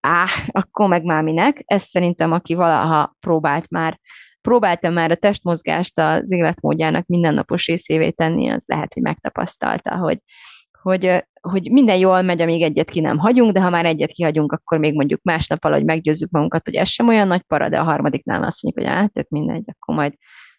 áh, 0.00 0.30
akkor 0.50 0.88
meg 0.88 1.04
már 1.04 1.22
minek. 1.22 1.62
Ez 1.64 1.82
szerintem, 1.82 2.32
aki 2.32 2.54
valaha 2.54 3.16
próbált 3.20 3.70
már 3.70 3.98
próbálta 4.40 4.90
már 4.90 5.10
a 5.10 5.14
testmozgást 5.14 5.98
az 5.98 6.32
életmódjának 6.32 7.06
mindennapos 7.06 7.66
részévé 7.66 8.10
tenni, 8.10 8.48
az 8.48 8.64
lehet, 8.66 8.94
hogy 8.94 9.02
megtapasztalta, 9.02 9.96
hogy, 9.96 10.18
hogy, 10.86 11.24
hogy 11.40 11.70
minden 11.70 11.96
jól 11.96 12.22
megy, 12.22 12.40
amíg 12.40 12.62
egyet 12.62 12.90
ki 12.90 13.00
nem 13.00 13.18
hagyunk, 13.18 13.52
de 13.52 13.60
ha 13.60 13.70
már 13.70 13.86
egyet 13.86 14.10
kihagyunk, 14.10 14.52
akkor 14.52 14.78
még 14.78 14.94
mondjuk 14.94 15.22
másnap 15.22 15.64
alatt 15.64 15.84
meggyőzzük 15.84 16.30
magunkat, 16.30 16.64
hogy 16.64 16.74
ez 16.74 16.88
sem 16.88 17.08
olyan 17.08 17.26
nagy 17.26 17.42
para, 17.42 17.68
de 17.68 17.80
a 17.80 17.84
harmadiknál 17.84 18.42
azt 18.42 18.62
mondjuk, 18.62 18.86
hogy 18.86 18.96
át, 18.96 19.12
tök 19.12 19.28
mindegy, 19.28 19.64
akkor 19.66 19.94
majd, 19.94 20.14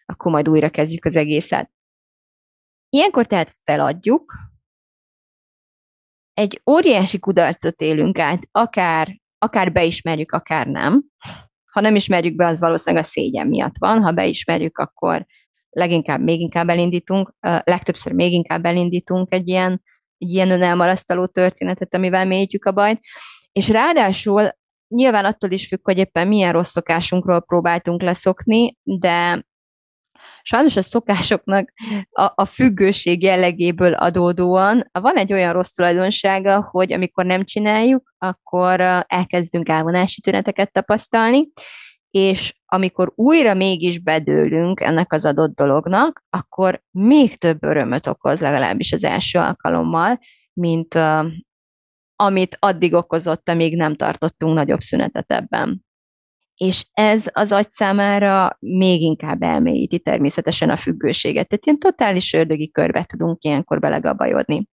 akkor 0.06 0.32
majd 0.32 0.48
újra 0.48 0.70
kezdjük 0.70 1.04
az 1.04 1.16
egészet. 1.16 1.70
Ilyenkor 2.88 3.26
tehát 3.26 3.54
feladjuk, 3.64 4.32
egy 6.34 6.62
óriási 6.70 7.18
kudarcot 7.18 7.80
élünk 7.80 8.18
át, 8.18 8.48
akár, 8.50 9.20
akár 9.38 9.72
beismerjük, 9.72 10.32
akár 10.32 10.66
nem, 10.66 11.04
ha 11.72 11.80
nem 11.80 11.94
ismerjük 11.94 12.34
be, 12.34 12.46
az 12.46 12.60
valószínűleg 12.60 13.04
a 13.04 13.06
szégyen 13.06 13.46
miatt 13.46 13.78
van, 13.78 14.02
ha 14.02 14.12
beismerjük, 14.12 14.78
akkor 14.78 15.26
leginkább 15.70 16.20
még 16.20 16.40
inkább 16.40 16.68
elindítunk, 16.68 17.34
legtöbbször 17.40 18.12
még 18.12 18.32
inkább 18.32 18.64
elindítunk 18.64 19.32
egy 19.32 19.48
ilyen, 19.48 19.82
egy 20.18 20.30
ilyen 20.30 20.50
önelmarasztaló 20.50 21.26
történetet, 21.26 21.94
amivel 21.94 22.26
mélyítjük 22.26 22.64
a 22.64 22.72
bajt, 22.72 23.00
és 23.52 23.68
ráadásul 23.68 24.50
nyilván 24.88 25.24
attól 25.24 25.50
is 25.50 25.66
függ, 25.66 25.80
hogy 25.82 25.98
éppen 25.98 26.28
milyen 26.28 26.52
rossz 26.52 26.70
szokásunkról 26.70 27.40
próbáltunk 27.40 28.02
leszokni, 28.02 28.76
de 28.82 29.46
sajnos 30.42 30.76
a 30.76 30.82
szokásoknak 30.82 31.72
a, 32.10 32.32
a 32.34 32.44
függőség 32.44 33.22
jellegéből 33.22 33.94
adódóan 33.94 34.88
van 34.92 35.16
egy 35.16 35.32
olyan 35.32 35.52
rossz 35.52 35.70
tulajdonsága, 35.70 36.68
hogy 36.70 36.92
amikor 36.92 37.24
nem 37.24 37.44
csináljuk, 37.44 38.14
akkor 38.18 38.80
elkezdünk 39.06 39.68
elvonási 39.68 40.20
tüneteket 40.20 40.72
tapasztalni, 40.72 41.48
és 42.10 42.54
amikor 42.70 43.12
újra 43.14 43.54
mégis 43.54 43.98
bedőlünk 43.98 44.80
ennek 44.80 45.12
az 45.12 45.24
adott 45.24 45.54
dolognak, 45.54 46.24
akkor 46.30 46.82
még 46.90 47.36
több 47.36 47.64
örömöt 47.64 48.06
okoz 48.06 48.40
legalábbis 48.40 48.92
az 48.92 49.04
első 49.04 49.38
alkalommal, 49.38 50.18
mint 50.52 50.94
uh, 50.94 51.26
amit 52.16 52.56
addig 52.58 52.94
okozott, 52.94 53.48
amíg 53.48 53.76
nem 53.76 53.94
tartottunk 53.94 54.54
nagyobb 54.54 54.80
szünetet 54.80 55.32
ebben 55.32 55.86
és 56.58 56.86
ez 56.92 57.26
az 57.32 57.52
agy 57.52 57.70
számára 57.70 58.56
még 58.60 59.00
inkább 59.00 59.42
elmélyíti 59.42 59.98
természetesen 59.98 60.70
a 60.70 60.76
függőséget. 60.76 61.48
Tehát 61.48 61.66
ilyen 61.66 61.78
totális 61.78 62.32
ördögi 62.32 62.70
körbe 62.70 63.04
tudunk 63.04 63.42
ilyenkor 63.42 63.78
belegabajodni. 63.78 64.66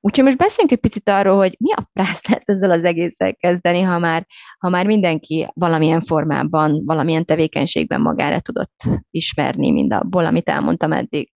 Úgyhogy 0.00 0.24
most 0.24 0.36
beszéljünk 0.36 0.72
egy 0.72 0.90
picit 0.90 1.08
arról, 1.08 1.36
hogy 1.36 1.56
mi 1.58 1.72
a 1.72 1.88
prász 1.92 2.26
lehet 2.26 2.42
ezzel 2.44 2.70
az 2.70 2.84
egésszel 2.84 3.34
kezdeni, 3.34 3.80
ha 3.80 3.98
már, 3.98 4.26
ha 4.58 4.68
már 4.68 4.86
mindenki 4.86 5.48
valamilyen 5.54 6.00
formában, 6.00 6.84
valamilyen 6.84 7.24
tevékenységben 7.24 8.00
magára 8.00 8.40
tudott 8.40 8.82
ismerni 9.10 9.70
mind 9.70 9.92
abból, 9.92 10.26
amit 10.26 10.48
elmondtam 10.48 10.92
eddig. 10.92 11.32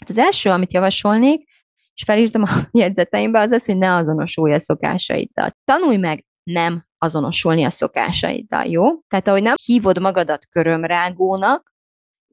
Hát 0.00 0.08
az 0.08 0.18
első, 0.18 0.50
amit 0.50 0.72
javasolnék, 0.72 1.48
és 1.94 2.02
felírtam 2.02 2.42
a 2.42 2.48
jegyzeteimbe, 2.82 3.40
az 3.40 3.50
az, 3.50 3.64
hogy 3.64 3.78
ne 3.78 3.94
azonosulj 3.94 4.52
a 4.52 4.58
szokásaiddal. 4.58 5.56
Tanulj 5.64 5.96
meg 5.96 6.24
nem 6.42 6.84
azonosulni 7.04 7.64
a 7.64 7.70
szokásaiddal, 7.70 8.64
jó? 8.64 8.84
Tehát 9.08 9.28
ahogy 9.28 9.42
nem 9.42 9.54
hívod 9.64 10.00
magadat 10.00 10.46
körömrágónak, 10.50 11.72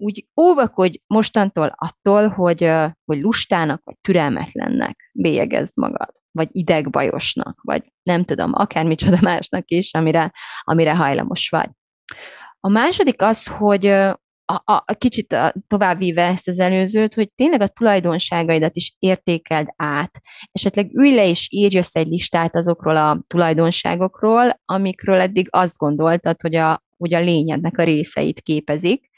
úgy 0.01 0.27
óvakodj 0.41 1.01
mostantól 1.07 1.75
attól, 1.75 2.27
hogy, 2.27 2.71
hogy 3.05 3.21
lustának, 3.21 3.81
vagy 3.83 3.95
türelmetlennek 4.01 5.09
bélyegezd 5.13 5.71
magad, 5.75 6.11
vagy 6.31 6.47
idegbajosnak, 6.51 7.59
vagy 7.61 7.93
nem 8.03 8.23
tudom, 8.23 8.51
akármicsoda 8.53 9.17
másnak 9.21 9.69
is, 9.69 9.93
amire, 9.93 10.33
amire 10.61 10.95
hajlamos 10.95 11.49
vagy. 11.49 11.69
A 12.59 12.69
második 12.69 13.21
az, 13.21 13.47
hogy 13.47 13.85
a, 14.51 14.71
a, 14.71 14.83
a 14.85 14.93
kicsit 14.93 15.35
továbbvíve 15.67 16.27
ezt 16.27 16.47
az 16.47 16.59
előzőt, 16.59 17.13
hogy 17.13 17.31
tényleg 17.35 17.61
a 17.61 17.67
tulajdonságaidat 17.67 18.75
is 18.75 18.95
értékeld 18.99 19.67
át. 19.75 20.21
Esetleg 20.51 20.89
ülj 20.93 21.15
le 21.15 21.27
és 21.27 21.47
írj 21.51 21.77
össze 21.77 21.99
egy 21.99 22.07
listát 22.07 22.55
azokról 22.55 22.97
a 22.97 23.23
tulajdonságokról, 23.27 24.61
amikről 24.65 25.19
eddig 25.19 25.47
azt 25.49 25.77
gondoltad, 25.77 26.41
hogy 26.41 26.55
a, 26.55 26.83
hogy 26.97 27.13
a 27.13 27.19
lényednek 27.19 27.77
a 27.77 27.83
részeit 27.83 28.41
képezik, 28.41 29.09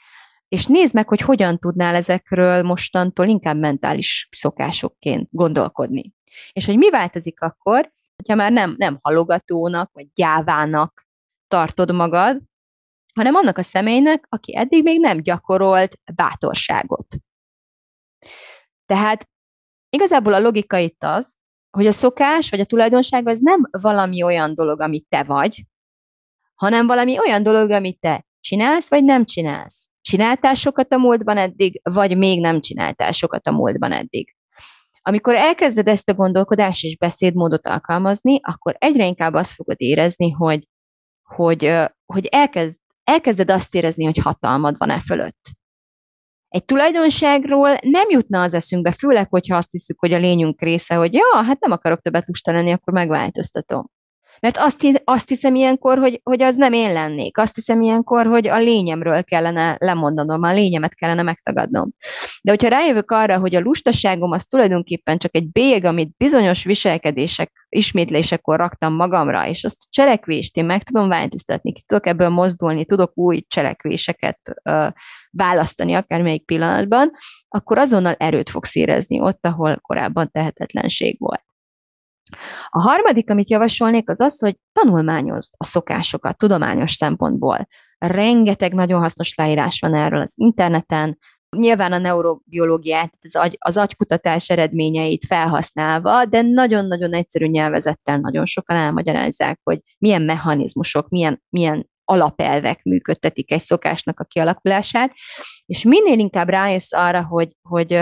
és 0.48 0.66
nézd 0.66 0.94
meg, 0.94 1.08
hogy 1.08 1.22
hogyan 1.22 1.60
tudnál 1.60 1.96
ezekről 1.96 2.64
mostantól 2.64 3.28
inkább 3.28 3.58
mentális 3.58 4.28
szokásokként 4.32 5.28
gondolkodni. 5.32 6.14
És 6.52 6.66
hogy 6.66 6.78
mi 6.78 6.90
változik 6.90 7.42
akkor, 7.42 7.92
hogyha 8.16 8.36
már 8.36 8.52
nem, 8.52 8.76
nem 8.78 9.00
halogatónak, 9.02 9.90
vagy 9.94 10.08
gyávának 10.14 11.08
tartod 11.48 11.94
magad, 11.94 12.42
hanem 13.14 13.36
annak 13.36 13.58
a 13.58 13.62
személynek, 13.62 14.26
aki 14.30 14.56
eddig 14.56 14.84
még 14.84 15.00
nem 15.00 15.22
gyakorolt 15.22 16.00
bátorságot. 16.16 17.08
Tehát 18.86 19.30
igazából 19.90 20.34
a 20.34 20.40
logika 20.40 20.78
itt 20.78 21.04
az, 21.04 21.38
hogy 21.78 21.88
a 21.88 21.92
szokás 21.92 22.50
vagy 22.50 22.60
a 22.60 22.66
tulajdonság 22.66 23.28
az 23.28 23.40
nem 23.40 23.68
valami 23.72 24.24
olyan 24.24 24.56
dolog, 24.56 24.82
amit 24.82 25.06
te 25.10 25.24
vagy, 25.24 25.64
hanem 26.56 26.88
valami 26.88 27.20
olyan 27.20 27.44
dolog, 27.44 27.70
amit 27.70 28.00
te 28.00 28.26
csinálsz, 28.40 28.90
vagy 28.90 29.04
nem 29.04 29.26
csinálsz. 29.26 29.90
Csináltál 30.02 30.54
sokat 30.54 30.94
a 30.94 30.98
múltban 30.98 31.38
eddig, 31.38 31.82
vagy 31.84 32.18
még 32.18 32.40
nem 32.40 32.62
csináltál 32.62 33.12
sokat 33.12 33.48
a 33.48 33.52
múltban 33.52 33.92
eddig. 33.92 34.36
Amikor 35.02 35.36
elkezded 35.36 35.88
ezt 35.88 36.10
a 36.10 36.14
gondolkodás 36.14 36.84
és 36.84 36.98
beszédmódot 36.98 37.68
alkalmazni, 37.68 38.40
akkor 38.42 38.76
egyre 38.78 39.06
inkább 39.06 39.34
azt 39.34 39.54
fogod 39.54 39.76
érezni, 39.80 40.32
hogy, 40.32 40.68
hogy, 41.24 41.74
hogy 42.06 42.26
elkezd, 42.26 42.78
elkezded 43.04 43.52
azt 43.52 43.76
érezni, 43.76 44.06
hogy 44.06 44.18
hatalmad 44.18 44.78
van 44.78 44.90
e 44.90 45.00
fölött. 45.00 45.50
Egy 46.48 46.66
tulajdonságról 46.66 47.78
nem 47.82 48.10
jutna 48.10 48.42
az 48.42 48.54
eszünkbe, 48.54 48.92
főleg, 48.92 49.30
hogyha 49.30 49.58
azt 49.58 49.72
hiszük, 49.72 50.00
hogy 50.00 50.14
a 50.14 50.18
lényünk 50.18 50.62
része, 50.62 50.96
hogy 50.96 51.14
ja, 51.14 51.44
hát 51.44 51.60
nem 51.60 51.72
akarok 51.72 52.02
többet 52.02 52.28
lusta 52.28 52.52
lenni, 52.52 52.72
akkor 52.72 52.94
megváltoztatom. 52.94 53.90
Mert 54.44 54.58
azt, 54.58 55.02
azt 55.04 55.30
hiszem 55.30 55.56
ilyenkor, 55.56 55.98
hogy, 55.98 56.20
hogy 56.24 56.42
az 56.42 56.56
nem 56.56 56.74
én 56.74 56.94
lennék. 56.94 57.38
Azt 57.38 57.56
hiszem 57.56 57.82
ilyenkor, 57.82 58.26
hogy 58.26 58.48
a 58.48 58.58
lényemről 58.58 59.24
kellene 59.24 59.76
lemondanom, 59.80 60.42
a 60.42 60.54
lényemet 60.54 60.96
kellene 60.96 61.22
megtagadnom. 61.22 61.92
De 62.42 62.52
hogyha 62.52 62.68
rájövök 62.68 63.12
arra, 63.12 63.38
hogy 63.38 63.56
a 63.56 63.60
lustaságom 63.60 64.32
az 64.32 64.46
tulajdonképpen 64.46 65.18
csak 65.18 65.36
egy 65.36 65.52
bég, 65.52 65.86
amit 65.86 66.18
bizonyos 66.18 66.64
viselkedések, 66.64 67.52
ismétlésekor 67.70 68.58
raktam 68.58 68.94
magamra, 68.96 69.48
és 69.48 69.64
azt 69.64 69.86
cselekvést 69.90 70.58
én 70.58 70.66
meg 70.66 70.84
tudom 70.84 71.08
változtatni, 71.08 71.74
ki 71.74 71.84
tudok 71.86 72.08
ebből 72.08 72.30
mozdulni, 72.30 72.86
tudok 72.86 73.12
új 73.16 73.42
cselekvéseket 73.48 74.40
ö, 74.64 74.88
választani 75.32 75.94
akármelyik 75.94 76.46
pillanatban, 76.46 77.12
akkor 77.48 77.78
azonnal 77.78 78.14
erőt 78.14 78.50
fogsz 78.50 78.76
érezni 78.76 79.20
ott, 79.20 79.46
ahol 79.46 79.78
korábban 79.82 80.30
tehetetlenség 80.32 81.16
volt. 81.20 81.44
A 82.70 82.82
harmadik, 82.82 83.30
amit 83.30 83.50
javasolnék, 83.50 84.10
az 84.10 84.20
az, 84.20 84.40
hogy 84.40 84.56
tanulmányozd 84.72 85.54
a 85.58 85.64
szokásokat 85.64 86.38
tudományos 86.38 86.92
szempontból. 86.92 87.68
Rengeteg 87.98 88.74
nagyon 88.74 89.02
hasznos 89.02 89.36
leírás 89.36 89.80
van 89.80 89.96
erről 89.96 90.22
az 90.22 90.34
interneten, 90.36 91.18
nyilván 91.58 91.92
a 91.92 91.98
neurobiológiát, 91.98 93.14
az, 93.22 93.36
agy, 93.36 93.56
az 93.60 93.78
agykutatás 93.78 94.50
eredményeit 94.50 95.26
felhasználva, 95.26 96.26
de 96.26 96.42
nagyon-nagyon 96.42 97.14
egyszerű 97.14 97.46
nyelvezettel 97.46 98.18
nagyon 98.18 98.46
sokan 98.46 98.76
elmagyarázzák, 98.76 99.60
hogy 99.64 99.80
milyen 99.98 100.22
mechanizmusok, 100.22 101.10
milyen, 101.10 101.44
milyen 101.50 101.90
alapelvek 102.06 102.84
működtetik 102.84 103.52
egy 103.52 103.60
szokásnak 103.62 104.20
a 104.20 104.24
kialakulását, 104.24 105.12
és 105.66 105.84
minél 105.84 106.20
inkább 106.20 106.50
rájössz 106.50 106.94
arra, 106.94 107.26
hogy, 107.26 107.50
hogy 107.70 108.00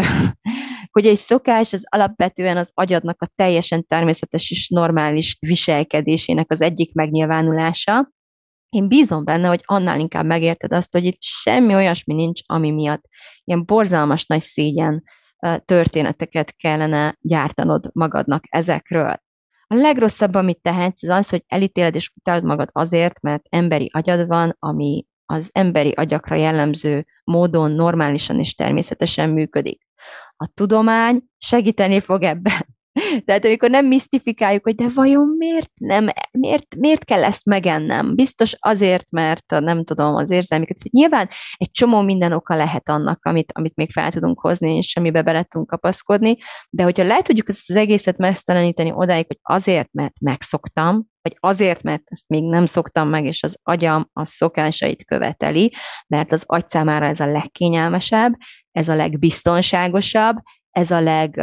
hogy 0.91 1.05
egy 1.07 1.17
szokás 1.17 1.73
az 1.73 1.83
alapvetően 1.89 2.57
az 2.57 2.71
agyadnak 2.73 3.21
a 3.21 3.31
teljesen 3.35 3.85
természetes 3.85 4.51
és 4.51 4.69
normális 4.69 5.37
viselkedésének 5.39 6.51
az 6.51 6.61
egyik 6.61 6.93
megnyilvánulása. 6.93 8.11
Én 8.69 8.87
bízom 8.87 9.23
benne, 9.23 9.47
hogy 9.47 9.61
annál 9.65 9.99
inkább 9.99 10.25
megérted 10.25 10.73
azt, 10.73 10.91
hogy 10.91 11.05
itt 11.05 11.21
semmi 11.21 11.73
olyasmi 11.73 12.13
nincs, 12.13 12.41
ami 12.45 12.71
miatt 12.71 13.03
ilyen 13.43 13.65
borzalmas 13.65 14.25
nagy 14.25 14.41
szégyen 14.41 15.03
történeteket 15.65 16.55
kellene 16.55 17.17
gyártanod 17.21 17.89
magadnak 17.93 18.43
ezekről. 18.49 19.15
A 19.67 19.75
legrosszabb, 19.75 20.33
amit 20.33 20.61
tehetsz, 20.61 21.03
az 21.03 21.09
az, 21.09 21.29
hogy 21.29 21.43
elítéled 21.47 21.95
és 21.95 22.11
utálod 22.15 22.43
magad 22.43 22.69
azért, 22.71 23.21
mert 23.21 23.43
emberi 23.49 23.89
agyad 23.93 24.27
van, 24.27 24.55
ami 24.59 25.05
az 25.25 25.49
emberi 25.53 25.91
agyakra 25.91 26.35
jellemző 26.35 27.05
módon 27.23 27.71
normálisan 27.71 28.39
és 28.39 28.55
természetesen 28.55 29.29
működik 29.29 29.81
a 30.37 30.47
tudomány 30.53 31.21
segíteni 31.37 31.99
fog 31.99 32.23
ebben. 32.23 32.79
Tehát 33.25 33.45
amikor 33.45 33.69
nem 33.69 33.85
misztifikáljuk, 33.85 34.63
hogy 34.63 34.75
de 34.75 34.87
vajon 34.93 35.35
miért 35.37 35.71
nem, 35.73 36.09
miért, 36.31 36.75
miért 36.75 37.03
kell 37.03 37.23
ezt 37.23 37.45
megennem? 37.45 38.15
Biztos 38.15 38.55
azért, 38.59 39.11
mert 39.11 39.45
nem 39.47 39.83
tudom, 39.83 40.15
az 40.15 40.31
érzelmiket. 40.31 40.77
Nyilván 40.89 41.27
egy 41.57 41.71
csomó 41.71 42.01
minden 42.01 42.31
oka 42.31 42.55
lehet 42.55 42.89
annak, 42.89 43.25
amit, 43.25 43.51
amit 43.53 43.75
még 43.75 43.91
fel 43.91 44.11
tudunk 44.11 44.39
hozni, 44.39 44.77
és 44.77 44.95
amibe 44.95 45.21
bele 45.21 45.43
tudunk 45.43 45.69
kapaszkodni, 45.69 46.37
de 46.69 46.83
hogyha 46.83 47.03
le 47.03 47.21
tudjuk 47.21 47.49
ezt 47.49 47.69
az 47.69 47.75
egészet 47.75 48.17
meszteleníteni 48.17 48.91
odáig, 48.91 49.25
hogy 49.27 49.39
azért, 49.41 49.89
mert 49.91 50.19
megszoktam, 50.19 51.09
vagy 51.21 51.37
azért, 51.39 51.83
mert 51.83 52.03
ezt 52.05 52.27
még 52.27 52.43
nem 52.43 52.65
szoktam 52.65 53.09
meg, 53.09 53.25
és 53.25 53.43
az 53.43 53.57
agyam 53.63 54.09
a 54.13 54.25
szokásait 54.25 55.05
követeli, 55.05 55.73
mert 56.07 56.31
az 56.31 56.43
agy 56.45 56.67
számára 56.67 57.05
ez 57.05 57.19
a 57.19 57.31
legkényelmesebb, 57.31 58.33
ez 58.71 58.89
a 58.89 58.95
legbiztonságosabb, 58.95 60.35
ez 60.71 60.91
a 60.91 60.99
leg, 60.99 61.37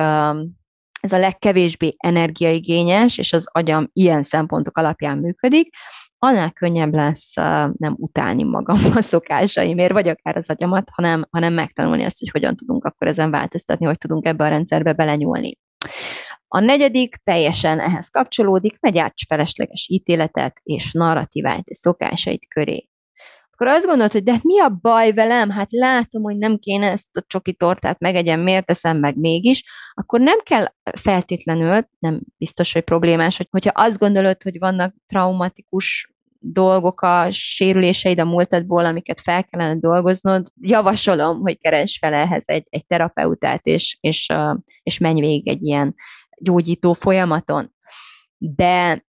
ez 1.00 1.12
a 1.12 1.18
legkevésbé 1.18 1.94
energiaigényes, 1.96 3.18
és 3.18 3.32
az 3.32 3.48
agyam 3.52 3.90
ilyen 3.92 4.22
szempontok 4.22 4.78
alapján 4.78 5.18
működik, 5.18 5.68
annál 6.18 6.52
könnyebb 6.52 6.94
lesz 6.94 7.34
nem 7.76 7.94
utálni 7.96 8.42
magam 8.42 8.78
a 8.94 9.00
szokásaimért, 9.00 9.92
vagy 9.92 10.08
akár 10.08 10.36
az 10.36 10.50
agyamat, 10.50 10.88
hanem, 10.92 11.26
hanem 11.30 11.52
megtanulni 11.52 12.04
azt, 12.04 12.18
hogy 12.18 12.30
hogyan 12.30 12.56
tudunk 12.56 12.84
akkor 12.84 13.06
ezen 13.06 13.30
változtatni, 13.30 13.86
hogy 13.86 13.98
tudunk 13.98 14.26
ebbe 14.26 14.44
a 14.44 14.48
rendszerbe 14.48 14.92
belenyúlni. 14.92 15.58
A 16.48 16.60
negyedik 16.60 17.16
teljesen 17.16 17.80
ehhez 17.80 18.08
kapcsolódik, 18.08 18.80
ne 18.80 18.90
gyárts 18.90 19.26
felesleges 19.26 19.86
ítéletet 19.88 20.60
és 20.62 20.92
narratívát 20.92 21.68
és 21.68 21.76
szokásait 21.76 22.48
köré. 22.48 22.88
Akkor 23.60 23.72
azt 23.72 23.86
gondolod, 23.86 24.12
hogy 24.12 24.22
de 24.22 24.32
hát 24.32 24.42
mi 24.42 24.60
a 24.60 24.68
baj 24.80 25.12
velem? 25.12 25.50
Hát 25.50 25.68
látom, 25.70 26.22
hogy 26.22 26.36
nem 26.36 26.58
kéne 26.58 26.90
ezt 26.90 27.16
a 27.16 27.24
csoki 27.26 27.54
tortát 27.54 27.98
megegyem, 27.98 28.40
miért 28.40 28.66
teszem 28.66 28.98
meg 28.98 29.16
mégis, 29.16 29.64
akkor 29.94 30.20
nem 30.20 30.38
kell 30.42 30.72
feltétlenül, 31.00 31.88
nem 31.98 32.20
biztos, 32.36 32.72
hogy 32.72 32.82
problémás, 32.82 33.36
hogy, 33.36 33.48
hogyha 33.50 33.70
azt 33.74 33.98
gondolod, 33.98 34.42
hogy 34.42 34.58
vannak 34.58 34.94
traumatikus 35.06 36.14
dolgok 36.38 37.00
a 37.00 37.30
sérüléseid 37.30 38.20
a 38.20 38.24
múltadból, 38.24 38.84
amiket 38.84 39.20
fel 39.20 39.44
kellene 39.44 39.80
dolgoznod, 39.80 40.46
javasolom, 40.60 41.40
hogy 41.40 41.58
keresd 41.58 41.96
fel 41.98 42.14
ehhez 42.14 42.44
egy, 42.46 42.66
egy 42.68 42.86
terapeutát, 42.86 43.66
és, 43.66 43.98
és, 44.00 44.32
és 44.82 44.98
menj 44.98 45.20
végig 45.20 45.48
egy 45.48 45.62
ilyen 45.62 45.94
gyógyító 46.42 46.92
folyamaton. 46.92 47.74
De 48.36 49.06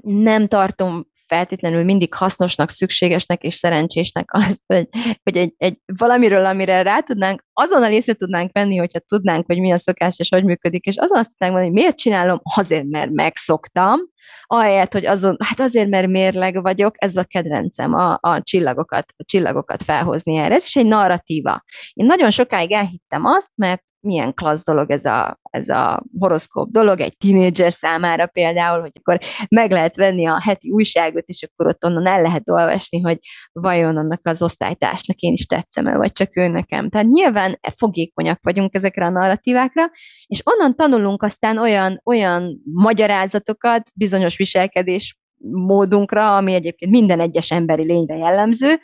nem 0.00 0.46
tartom 0.46 1.06
feltétlenül 1.28 1.84
mindig 1.84 2.14
hasznosnak, 2.14 2.70
szükségesnek 2.70 3.42
és 3.42 3.54
szerencsésnek 3.54 4.24
azt, 4.32 4.60
hogy, 4.66 4.88
hogy 5.22 5.36
egy, 5.36 5.54
egy 5.56 5.78
valamiről, 5.98 6.46
amire 6.46 6.82
rá 6.82 7.00
tudnánk, 7.00 7.44
azonnal 7.52 7.92
észre 7.92 8.12
tudnánk 8.12 8.50
venni, 8.52 8.76
hogyha 8.76 8.98
tudnánk, 8.98 9.46
hogy 9.46 9.60
mi 9.60 9.72
a 9.72 9.78
szokás 9.78 10.18
és 10.18 10.28
hogy 10.28 10.44
működik, 10.44 10.84
és 10.84 10.96
azon 10.96 11.18
azt 11.18 11.30
tudnánk 11.30 11.52
mondani, 11.52 11.74
hogy 11.74 11.82
miért 11.82 11.98
csinálom, 11.98 12.40
azért, 12.56 12.84
mert 12.84 13.10
megszoktam, 13.10 14.00
ahelyett, 14.42 14.92
hogy 14.92 15.06
azon, 15.06 15.36
hát 15.44 15.60
azért, 15.60 15.88
mert 15.88 16.06
mérleg 16.06 16.62
vagyok, 16.62 16.94
ez 16.98 17.16
a 17.16 17.24
kedvencem, 17.24 17.94
a, 17.94 18.18
a 18.20 18.42
csillagokat, 18.42 19.12
a 19.16 19.24
csillagokat 19.24 19.82
felhozni 19.82 20.36
erre. 20.36 20.54
Ez 20.54 20.64
is 20.64 20.76
egy 20.76 20.86
narratíva. 20.86 21.62
Én 21.92 22.06
nagyon 22.06 22.30
sokáig 22.30 22.72
elhittem 22.72 23.24
azt, 23.24 23.50
mert 23.54 23.82
milyen 24.08 24.34
klassz 24.34 24.64
dolog 24.64 24.90
ez 24.90 25.04
a, 25.04 25.40
ez 25.42 25.68
a 25.68 26.02
horoszkóp 26.18 26.70
dolog, 26.70 27.00
egy 27.00 27.16
tínédzser 27.16 27.72
számára 27.72 28.26
például, 28.26 28.80
hogy 28.80 28.92
akkor 28.94 29.18
meg 29.48 29.70
lehet 29.70 29.96
venni 29.96 30.26
a 30.26 30.40
heti 30.42 30.70
újságot, 30.70 31.24
és 31.26 31.42
akkor 31.42 31.66
ott 31.66 31.84
onnan 31.84 32.06
el 32.06 32.22
lehet 32.22 32.48
olvasni, 32.48 33.00
hogy 33.00 33.18
vajon 33.52 33.96
annak 33.96 34.20
az 34.22 34.42
osztálytársnak 34.42 35.18
én 35.18 35.32
is 35.32 35.46
tetszem 35.46 35.86
el, 35.86 35.96
vagy 35.96 36.12
csak 36.12 36.36
ő 36.36 36.48
nekem. 36.48 36.88
Tehát 36.88 37.06
nyilván 37.06 37.58
fogékonyak 37.76 38.38
vagyunk 38.42 38.74
ezekre 38.74 39.06
a 39.06 39.10
narratívákra, 39.10 39.90
és 40.26 40.42
onnan 40.44 40.76
tanulunk 40.76 41.22
aztán 41.22 41.58
olyan, 41.58 42.00
olyan 42.04 42.60
magyarázatokat 42.64 43.90
bizonyos 43.94 44.36
viselkedés 44.36 45.18
módunkra, 45.50 46.36
ami 46.36 46.54
egyébként 46.54 46.90
minden 46.90 47.20
egyes 47.20 47.50
emberi 47.50 47.84
lényre 47.84 48.16
jellemző, 48.16 48.80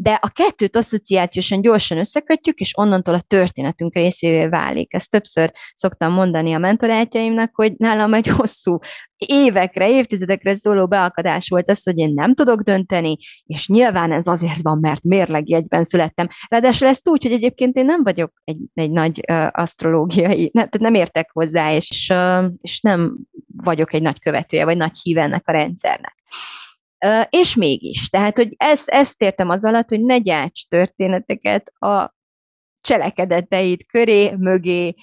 de 0.00 0.18
a 0.22 0.28
kettőt 0.28 0.76
asszociációsan 0.76 1.60
gyorsan 1.60 1.98
összekötjük, 1.98 2.58
és 2.58 2.72
onnantól 2.76 3.14
a 3.14 3.20
történetünk 3.20 3.94
részévé 3.94 4.46
válik. 4.46 4.94
Ezt 4.94 5.10
többször 5.10 5.52
szoktam 5.74 6.12
mondani 6.12 6.52
a 6.52 6.58
mentorátjaimnak, 6.58 7.50
hogy 7.54 7.72
nálam 7.76 8.14
egy 8.14 8.26
hosszú 8.26 8.78
évekre, 9.16 9.90
évtizedekre 9.90 10.54
szóló 10.54 10.86
beakadás 10.86 11.48
volt 11.48 11.70
az, 11.70 11.82
hogy 11.82 11.98
én 11.98 12.12
nem 12.14 12.34
tudok 12.34 12.60
dönteni, 12.60 13.16
és 13.44 13.68
nyilván 13.68 14.12
ez 14.12 14.26
azért 14.26 14.62
van, 14.62 14.78
mert 14.80 15.02
mérlegjegyben 15.02 15.82
születtem. 15.82 16.28
Ráadásul 16.48 16.88
ezt 16.88 17.08
úgy, 17.08 17.22
hogy 17.22 17.32
egyébként 17.32 17.76
én 17.76 17.84
nem 17.84 18.02
vagyok 18.02 18.32
egy, 18.44 18.60
egy 18.74 18.90
nagy 18.90 19.20
uh, 19.30 19.46
asztrológiai, 19.52 20.50
ne, 20.52 20.66
tehát 20.66 20.80
nem 20.80 20.94
értek 20.94 21.30
hozzá, 21.32 21.74
és, 21.74 22.08
uh, 22.12 22.44
és 22.60 22.80
nem 22.80 23.18
vagyok 23.62 23.92
egy 23.94 24.02
nagy 24.02 24.20
követője, 24.20 24.64
vagy 24.64 24.76
nagy 24.76 24.98
híve 25.02 25.22
ennek 25.22 25.48
a 25.48 25.52
rendszernek. 25.52 26.14
És 27.28 27.54
mégis, 27.54 28.08
tehát, 28.08 28.36
hogy 28.36 28.54
ezt, 28.56 28.88
ezt 28.88 29.22
értem 29.22 29.48
az 29.48 29.64
alatt, 29.64 29.88
hogy 29.88 30.04
ne 30.04 30.18
gyárts 30.18 30.68
történeteket 30.68 31.68
a 31.78 32.14
cselekedeteid 32.80 33.86
köré, 33.86 34.30
mögé, 34.30 34.94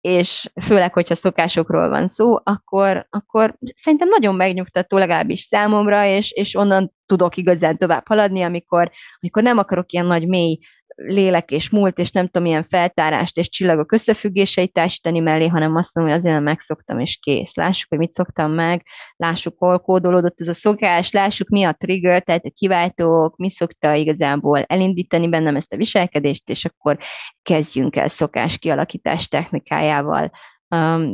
és 0.00 0.50
főleg, 0.62 0.92
hogyha 0.92 1.14
szokásokról 1.14 1.88
van 1.88 2.08
szó, 2.08 2.38
akkor, 2.42 3.06
akkor 3.10 3.58
szerintem 3.74 4.08
nagyon 4.08 4.34
megnyugtató 4.34 4.96
legalábbis 4.96 5.40
számomra, 5.40 6.06
és, 6.06 6.30
és 6.30 6.54
onnan 6.54 6.94
tudok 7.06 7.36
igazán 7.36 7.76
tovább 7.76 8.06
haladni, 8.06 8.42
amikor, 8.42 8.90
amikor 9.20 9.42
nem 9.42 9.58
akarok 9.58 9.92
ilyen 9.92 10.06
nagy 10.06 10.28
mély 10.28 10.58
lélek 10.96 11.50
és 11.50 11.70
múlt, 11.70 11.98
és 11.98 12.10
nem 12.10 12.26
tudom, 12.26 12.46
ilyen 12.46 12.62
feltárást 12.62 13.38
és 13.38 13.48
csillagok 13.48 13.92
összefüggéseit 13.92 14.72
társítani 14.72 15.18
mellé, 15.18 15.46
hanem 15.46 15.76
azt 15.76 15.94
mondom, 15.94 16.12
hogy 16.12 16.22
azért 16.22 16.42
megszoktam, 16.42 16.98
és 16.98 17.18
kész. 17.22 17.54
Lássuk, 17.54 17.88
hogy 17.88 17.98
mit 17.98 18.12
szoktam 18.12 18.52
meg, 18.52 18.86
lássuk, 19.16 19.58
hol 19.58 19.78
kódolódott 19.78 20.40
ez 20.40 20.48
a 20.48 20.52
szokás, 20.52 21.12
lássuk, 21.12 21.48
mi 21.48 21.64
a 21.64 21.72
trigger, 21.72 22.22
tehát 22.22 22.44
a 22.44 22.50
kiváltók, 22.54 23.36
mi 23.36 23.50
szokta 23.50 23.94
igazából 23.94 24.62
elindítani 24.62 25.28
bennem 25.28 25.56
ezt 25.56 25.72
a 25.72 25.76
viselkedést, 25.76 26.50
és 26.50 26.64
akkor 26.64 26.98
kezdjünk 27.42 27.96
el 27.96 28.08
szokás 28.08 28.58
kialakítás 28.58 29.28
technikájával 29.28 30.30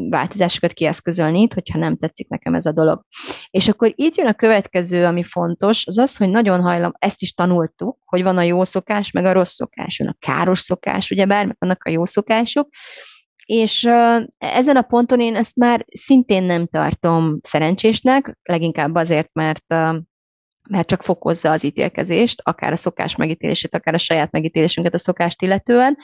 változásokat 0.08 0.72
kieszközölni 0.72 1.40
itt, 1.40 1.54
hogyha 1.54 1.78
nem 1.78 1.96
tetszik 1.96 2.28
nekem 2.28 2.54
ez 2.54 2.66
a 2.66 2.72
dolog. 2.72 3.04
És 3.50 3.68
akkor 3.68 3.92
itt 3.94 4.14
jön 4.14 4.26
a 4.26 4.32
következő, 4.32 5.04
ami 5.04 5.22
fontos, 5.22 5.86
az 5.86 5.98
az, 5.98 6.16
hogy 6.16 6.30
nagyon 6.30 6.60
hajlam, 6.60 6.92
ezt 6.98 7.22
is 7.22 7.32
tanultuk, 7.32 7.98
hogy 8.04 8.22
van 8.22 8.36
a 8.36 8.42
jó 8.42 8.64
szokás, 8.64 9.10
meg 9.10 9.24
a 9.24 9.32
rossz 9.32 9.54
szokás, 9.54 9.98
van 9.98 10.08
a 10.08 10.16
káros 10.18 10.58
szokás, 10.58 11.10
ugye 11.10 11.26
bár 11.26 11.56
vannak 11.58 11.84
a 11.84 11.90
jó 11.90 12.04
szokások, 12.04 12.68
és 13.46 13.84
ezen 14.38 14.76
a 14.76 14.82
ponton 14.82 15.20
én 15.20 15.36
ezt 15.36 15.56
már 15.56 15.86
szintén 15.92 16.42
nem 16.42 16.66
tartom 16.66 17.38
szerencsésnek, 17.42 18.38
leginkább 18.42 18.94
azért, 18.94 19.28
mert 19.32 19.64
mert 20.70 20.88
csak 20.88 21.02
fokozza 21.02 21.50
az 21.50 21.64
ítélkezést, 21.64 22.40
akár 22.44 22.72
a 22.72 22.76
szokás 22.76 23.16
megítélését, 23.16 23.74
akár 23.74 23.94
a 23.94 23.98
saját 23.98 24.30
megítélésünket 24.30 24.94
a 24.94 24.98
szokást 24.98 25.42
illetően, 25.42 25.96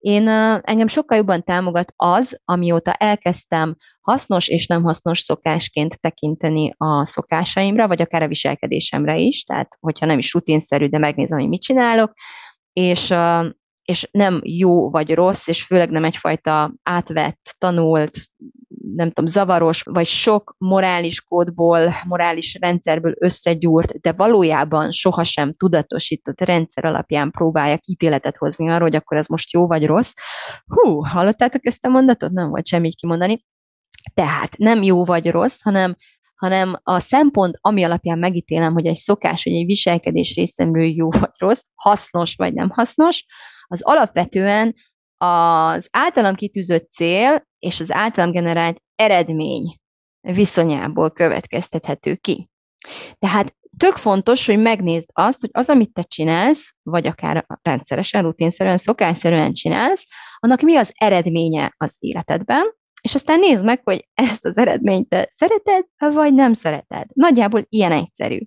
én 0.00 0.28
engem 0.62 0.86
sokkal 0.86 1.16
jobban 1.16 1.42
támogat 1.42 1.92
az, 1.96 2.40
amióta 2.44 2.92
elkezdtem 2.92 3.76
hasznos 4.00 4.48
és 4.48 4.66
nem 4.66 4.82
hasznos 4.82 5.18
szokásként 5.18 6.00
tekinteni 6.00 6.74
a 6.76 7.04
szokásaimra, 7.04 7.88
vagy 7.88 8.02
akár 8.02 8.22
a 8.22 8.28
viselkedésemre 8.28 9.16
is, 9.16 9.44
tehát 9.44 9.76
hogyha 9.80 10.06
nem 10.06 10.18
is 10.18 10.32
rutinszerű, 10.32 10.86
de 10.86 10.98
megnézem, 10.98 11.38
hogy 11.38 11.48
mit 11.48 11.62
csinálok, 11.62 12.12
és, 12.72 13.14
és 13.90 14.08
nem 14.10 14.40
jó 14.42 14.90
vagy 14.90 15.14
rossz, 15.14 15.48
és 15.48 15.64
főleg 15.64 15.90
nem 15.90 16.04
egyfajta 16.04 16.74
átvett, 16.82 17.54
tanult, 17.58 18.10
nem 18.94 19.08
tudom, 19.08 19.26
zavaros, 19.26 19.82
vagy 19.82 20.06
sok 20.06 20.54
morális 20.58 21.20
kódból, 21.20 21.92
morális 22.06 22.56
rendszerből 22.60 23.14
összegyúrt, 23.18 24.00
de 24.00 24.12
valójában 24.12 24.90
sohasem 24.90 25.54
tudatosított 25.54 26.40
rendszer 26.40 26.84
alapján 26.84 27.30
próbálják 27.30 27.86
ítéletet 27.86 28.36
hozni 28.36 28.68
arról, 28.68 28.88
hogy 28.88 28.96
akkor 28.96 29.16
ez 29.16 29.26
most 29.26 29.52
jó 29.52 29.66
vagy 29.66 29.86
rossz. 29.86 30.12
Hú, 30.66 31.04
hallottátok 31.04 31.66
ezt 31.66 31.84
a 31.84 31.88
mondatot? 31.88 32.30
Nem 32.30 32.48
volt 32.48 32.66
semmi 32.66 32.94
kimondani. 32.94 33.44
Tehát 34.14 34.56
nem 34.58 34.82
jó 34.82 35.04
vagy 35.04 35.30
rossz, 35.30 35.62
hanem 35.62 35.96
hanem 36.40 36.80
a 36.82 36.98
szempont, 36.98 37.58
ami 37.60 37.84
alapján 37.84 38.18
megítélem, 38.18 38.72
hogy 38.72 38.86
egy 38.86 38.96
szokás, 38.96 39.44
vagy 39.44 39.54
egy 39.54 39.66
viselkedés 39.66 40.34
részemről 40.34 40.84
jó 40.84 41.10
vagy 41.10 41.30
rossz, 41.38 41.62
hasznos 41.74 42.34
vagy 42.36 42.54
nem 42.54 42.70
hasznos, 42.70 43.24
az 43.66 43.82
alapvetően 43.82 44.74
az 45.16 45.88
általam 45.90 46.34
kitűzött 46.34 46.90
cél 46.90 47.48
és 47.58 47.80
az 47.80 47.92
általam 47.92 48.30
generált 48.30 48.82
eredmény 48.94 49.74
viszonyából 50.20 51.10
következtethető 51.10 52.14
ki. 52.14 52.50
Tehát 53.18 53.54
tök 53.76 53.96
fontos, 53.96 54.46
hogy 54.46 54.58
megnézd 54.58 55.08
azt, 55.12 55.40
hogy 55.40 55.50
az, 55.52 55.68
amit 55.68 55.92
te 55.92 56.02
csinálsz, 56.02 56.74
vagy 56.82 57.06
akár 57.06 57.46
rendszeresen, 57.62 58.22
rutinszerűen, 58.22 58.76
szokásszerűen 58.76 59.52
csinálsz, 59.52 60.06
annak 60.38 60.60
mi 60.60 60.76
az 60.76 60.92
eredménye 60.94 61.74
az 61.76 61.96
életedben, 61.98 62.78
és 63.00 63.14
aztán 63.14 63.38
nézd 63.38 63.64
meg, 63.64 63.80
hogy 63.84 64.08
ezt 64.14 64.44
az 64.44 64.58
eredményt 64.58 65.08
te 65.08 65.28
szereted, 65.30 65.84
vagy 65.98 66.34
nem 66.34 66.52
szereted. 66.52 67.04
Nagyjából 67.12 67.66
ilyen 67.68 67.92
egyszerű. 67.92 68.38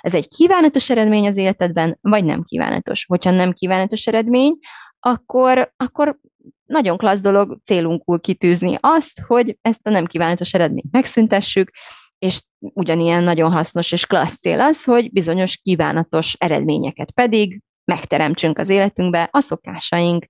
Ez 0.00 0.14
egy 0.14 0.28
kívánatos 0.28 0.90
eredmény 0.90 1.26
az 1.26 1.36
életedben, 1.36 1.98
vagy 2.00 2.24
nem 2.24 2.42
kívánatos. 2.42 3.04
Hogyha 3.06 3.30
nem 3.30 3.52
kívánatos 3.52 4.06
eredmény, 4.06 4.58
akkor, 5.00 5.72
akkor 5.76 6.18
nagyon 6.64 6.96
klassz 6.96 7.20
dolog 7.20 7.58
célunkul 7.64 8.20
kitűzni 8.20 8.78
azt, 8.80 9.20
hogy 9.26 9.58
ezt 9.62 9.86
a 9.86 9.90
nem 9.90 10.06
kívánatos 10.06 10.54
eredményt 10.54 10.92
megszüntessük, 10.92 11.70
és 12.18 12.42
ugyanilyen 12.58 13.22
nagyon 13.22 13.52
hasznos 13.52 13.92
és 13.92 14.06
klassz 14.06 14.38
cél 14.38 14.60
az, 14.60 14.84
hogy 14.84 15.12
bizonyos 15.12 15.56
kívánatos 15.56 16.34
eredményeket 16.38 17.10
pedig 17.10 17.60
megteremtsünk 17.84 18.58
az 18.58 18.68
életünkbe 18.68 19.28
a 19.32 19.40
szokásaink 19.40 20.26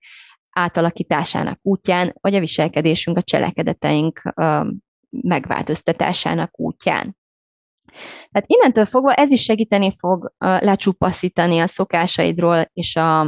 átalakításának 0.51 1.59
útján, 1.63 2.15
vagy 2.21 2.35
a 2.35 2.41
viselkedésünk, 2.41 3.17
a 3.17 3.23
cselekedeteink 3.23 4.23
megváltoztatásának 5.11 6.61
útján. 6.61 7.17
Tehát 8.31 8.47
innentől 8.47 8.85
fogva 8.85 9.15
ez 9.15 9.31
is 9.31 9.43
segíteni 9.43 9.95
fog 9.99 10.33
lecsupaszítani 10.39 11.59
a 11.59 11.67
szokásaidról 11.67 12.71
és 12.73 12.97
a, 12.97 13.21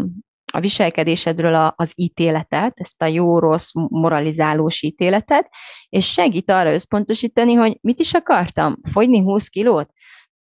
a 0.53 0.61
viselkedésedről 0.61 1.55
a, 1.55 1.75
az 1.77 1.93
ítéletet, 1.95 2.73
ezt 2.75 3.03
a 3.03 3.07
jó-rossz 3.07 3.71
moralizálós 3.89 4.83
ítéletet, 4.83 5.49
és 5.89 6.13
segít 6.13 6.51
arra 6.51 6.73
összpontosítani, 6.73 7.55
hogy 7.55 7.79
mit 7.81 8.01
is 8.01 8.13
akartam? 8.15 8.77
Fogyni 8.93 9.21
20 9.21 9.49
kilót? 9.49 9.91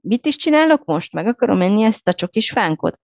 Mit 0.01 0.25
is 0.25 0.35
csinálok 0.35 0.85
most? 0.85 1.13
Meg 1.13 1.27
akarom 1.27 1.57
menni 1.57 1.83
ezt 1.83 2.07
a 2.07 2.13
csokis 2.13 2.51
fánkot? 2.51 2.99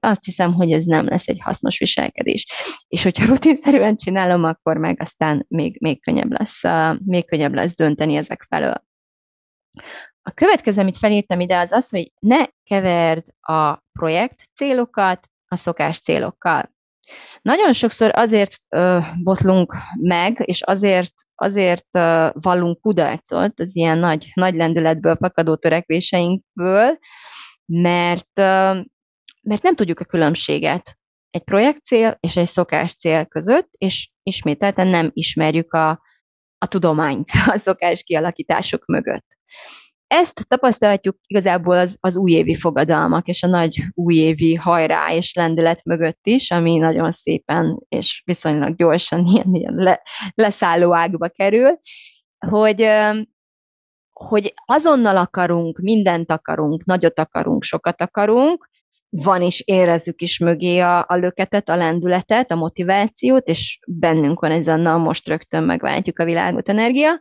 Azt 0.00 0.24
hiszem, 0.24 0.54
hogy 0.54 0.72
ez 0.72 0.84
nem 0.84 1.06
lesz 1.06 1.28
egy 1.28 1.40
hasznos 1.40 1.78
viselkedés. 1.78 2.46
És 2.88 3.02
hogyha 3.02 3.26
rutinszerűen 3.26 3.96
csinálom, 3.96 4.44
akkor 4.44 4.76
meg 4.76 5.00
aztán 5.00 5.44
még, 5.48 5.80
még, 5.80 6.02
könnyebb 6.02 6.38
lesz, 6.38 6.62
még 7.04 7.26
könnyebb 7.26 7.54
lesz 7.54 7.76
dönteni 7.76 8.16
ezek 8.16 8.42
felől. 8.42 8.84
A 10.22 10.30
következő, 10.30 10.80
amit 10.80 10.98
felírtam 10.98 11.40
ide, 11.40 11.58
az 11.58 11.72
az, 11.72 11.88
hogy 11.88 12.12
ne 12.18 12.44
keverd 12.64 13.24
a 13.40 13.82
projekt 13.92 14.48
célokat 14.54 15.28
a 15.48 15.56
szokás 15.56 16.00
célokkal. 16.00 16.74
Nagyon 17.42 17.72
sokszor 17.72 18.10
azért 18.14 18.56
ö, 18.68 18.98
botlunk 19.22 19.74
meg, 20.00 20.42
és 20.44 20.62
azért, 20.62 21.12
azért 21.34 21.86
ö, 21.90 22.28
vallunk 22.32 22.80
kudarcot 22.80 23.60
az 23.60 23.76
ilyen 23.76 23.98
nagy, 23.98 24.30
nagy 24.34 24.54
lendületből 24.54 25.16
fakadó 25.16 25.56
törekvéseinkből, 25.56 26.98
mert, 27.64 28.30
ö, 28.34 28.80
mert 29.46 29.62
nem 29.62 29.74
tudjuk 29.74 30.00
a 30.00 30.04
különbséget 30.04 30.98
egy 31.30 31.44
projektcél 31.44 32.16
és 32.20 32.36
egy 32.36 32.46
szokás 32.46 32.94
cél 32.94 33.24
között, 33.26 33.68
és 33.78 34.10
ismételten 34.22 34.86
nem 34.86 35.10
ismerjük 35.12 35.72
a, 35.72 35.88
a 36.58 36.66
tudományt 36.68 37.28
a 37.52 37.56
szokás 37.56 38.02
kialakítások 38.02 38.86
mögött. 38.86 39.26
Ezt 40.06 40.48
tapasztalhatjuk 40.48 41.16
igazából 41.26 41.76
az, 41.76 41.96
az 42.00 42.16
újévi 42.16 42.54
fogadalmak 42.54 43.26
és 43.28 43.42
a 43.42 43.46
nagy 43.46 43.82
újévi 43.94 44.54
hajrá 44.54 45.12
és 45.12 45.34
lendület 45.34 45.84
mögött 45.84 46.20
is, 46.22 46.50
ami 46.50 46.76
nagyon 46.76 47.10
szépen 47.10 47.84
és 47.88 48.22
viszonylag 48.24 48.76
gyorsan 48.76 49.24
ilyen, 49.32 49.54
ilyen 49.54 49.74
le, 49.74 50.02
leszálló 50.34 50.94
ágba 50.94 51.28
kerül, 51.28 51.80
hogy, 52.46 52.88
hogy 54.12 54.52
azonnal 54.66 55.16
akarunk, 55.16 55.78
mindent 55.78 56.30
akarunk, 56.30 56.84
nagyot 56.84 57.18
akarunk, 57.18 57.62
sokat 57.62 58.00
akarunk, 58.00 58.68
van 59.22 59.42
is, 59.42 59.60
érezzük 59.60 60.22
is 60.22 60.38
mögé 60.38 60.78
a, 60.78 61.04
a 61.08 61.16
löketet, 61.16 61.68
a 61.68 61.76
lendületet, 61.76 62.50
a 62.50 62.54
motivációt, 62.54 63.48
és 63.48 63.78
bennünk 63.86 64.40
van 64.40 64.50
ez 64.50 64.66
a 64.66 64.76
na, 64.76 64.96
most 64.96 65.28
rögtön 65.28 65.62
megváltjuk 65.62 66.18
a 66.18 66.24
világot 66.24 66.68
energia, 66.68 67.20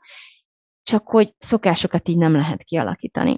csak 0.84 1.08
hogy 1.08 1.34
szokásokat 1.38 2.10
így 2.10 2.17
nem 2.17 2.36
lehet 2.36 2.63
kialakítani. 2.63 3.38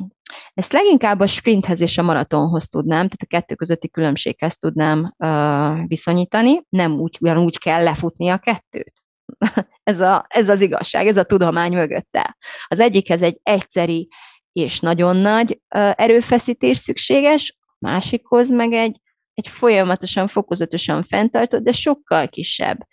Ezt 0.54 0.74
leginkább 0.74 1.20
a 1.20 1.28
sprinthez 1.28 1.82
és 1.82 1.98
a 1.98 2.04
maratonhoz 2.04 2.67
tudnám, 2.67 3.08
tehát 3.08 3.22
a 3.22 3.26
kettő 3.26 3.56
közötti 3.56 3.89
különbséghez 3.89 4.58
tudnám 4.58 5.15
uh, 5.17 5.88
viszonyítani, 5.88 6.62
nem 6.70 7.00
úgy, 7.00 7.17
ugyanúgy 7.22 7.60
kell 7.60 7.84
lefutni 7.84 8.30
a 8.30 8.38
kettőt. 8.38 8.93
ez, 9.84 10.02
a, 10.02 10.26
ez 10.30 10.50
az 10.50 10.62
igazság, 10.62 11.08
ez 11.08 11.17
a 11.17 11.24
tudomány 11.24 11.74
mögötte. 11.74 12.38
Az 12.67 12.80
egyikhez 12.80 13.22
egy 13.22 13.39
egyszeri 13.43 14.08
és 14.52 14.80
nagyon 14.80 15.15
nagy 15.15 15.62
erőfeszítés 15.72 16.78
szükséges, 16.78 17.57
másikhoz 17.80 18.52
meg 18.52 18.72
egy, 18.72 19.00
egy 19.34 19.48
folyamatosan, 19.48 20.28
fokozatosan 20.28 21.04
fenntartott, 21.04 21.63
de 21.63 21.72
sokkal 21.72 22.28
kisebb 22.28 22.88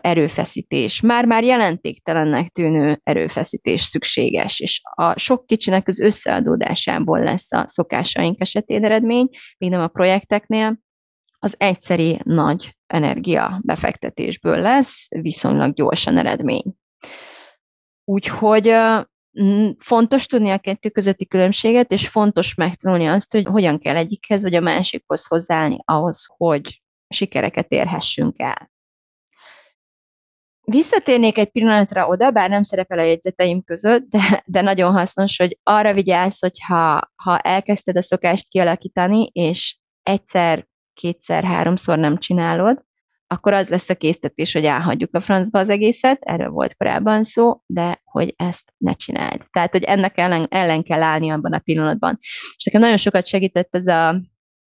erőfeszítés, 0.00 1.00
már-már 1.00 1.44
jelentéktelennek 1.44 2.48
tűnő 2.48 3.00
erőfeszítés 3.02 3.82
szükséges, 3.82 4.60
és 4.60 4.80
a 4.94 5.18
sok 5.18 5.46
kicsinek 5.46 5.88
az 5.88 6.00
összeadódásából 6.00 7.22
lesz 7.22 7.52
a 7.52 7.66
szokásaink 7.66 8.40
esetén 8.40 8.84
eredmény, 8.84 9.28
még 9.58 9.70
nem 9.70 9.80
a 9.80 9.88
projekteknél, 9.88 10.78
az 11.38 11.54
egyszeri 11.58 12.20
nagy 12.24 12.76
energia 12.86 13.60
befektetésből 13.64 14.58
lesz 14.58 15.06
viszonylag 15.08 15.74
gyorsan 15.74 16.18
eredmény. 16.18 16.74
Úgyhogy 18.04 18.66
fontos 19.78 20.26
tudni 20.26 20.50
a 20.50 20.58
kettő 20.58 20.88
közötti 20.88 21.26
különbséget, 21.26 21.90
és 21.90 22.08
fontos 22.08 22.54
megtanulni 22.54 23.06
azt, 23.06 23.32
hogy 23.32 23.46
hogyan 23.46 23.78
kell 23.78 23.96
egyikhez 23.96 24.42
vagy 24.42 24.54
a 24.54 24.60
másikhoz 24.60 25.26
hozzáállni 25.26 25.78
ahhoz, 25.84 26.26
hogy 26.36 26.82
sikereket 27.08 27.70
érhessünk 27.70 28.34
el. 28.38 28.70
Visszatérnék 30.62 31.38
egy 31.38 31.50
pillanatra 31.50 32.06
oda, 32.06 32.30
bár 32.30 32.50
nem 32.50 32.62
szerepel 32.62 32.98
a 32.98 33.02
jegyzeteim 33.02 33.62
között, 33.62 34.08
de, 34.08 34.42
de 34.46 34.60
nagyon 34.60 34.92
hasznos, 34.92 35.36
hogy 35.36 35.58
arra 35.62 35.92
vigyázz, 35.92 36.40
hogy 36.40 36.60
ha, 36.66 37.12
ha 37.14 37.38
elkezdted 37.38 37.96
a 37.96 38.02
szokást 38.02 38.48
kialakítani, 38.48 39.30
és 39.32 39.78
egyszer, 40.02 40.66
kétszer, 40.94 41.44
háromszor 41.44 41.98
nem 41.98 42.18
csinálod, 42.18 42.85
akkor 43.26 43.52
az 43.52 43.68
lesz 43.68 43.88
a 43.88 43.94
késztetés, 43.94 44.52
hogy 44.52 44.64
elhagyjuk 44.64 45.14
a 45.14 45.20
francba 45.20 45.58
az 45.58 45.70
egészet, 45.70 46.18
erről 46.20 46.50
volt 46.50 46.76
korábban 46.76 47.22
szó, 47.22 47.62
de 47.66 48.00
hogy 48.04 48.34
ezt 48.36 48.72
ne 48.76 48.92
csináld. 48.92 49.42
Tehát, 49.50 49.72
hogy 49.72 49.82
ennek 49.82 50.18
ellen, 50.18 50.46
ellen 50.50 50.82
kell 50.82 51.02
állni 51.02 51.30
abban 51.30 51.52
a 51.52 51.58
pillanatban. 51.58 52.18
És 52.56 52.64
nekem 52.64 52.80
nagyon 52.80 52.96
sokat 52.96 53.26
segített 53.26 53.74
ez 53.74 53.86
a, 53.86 54.20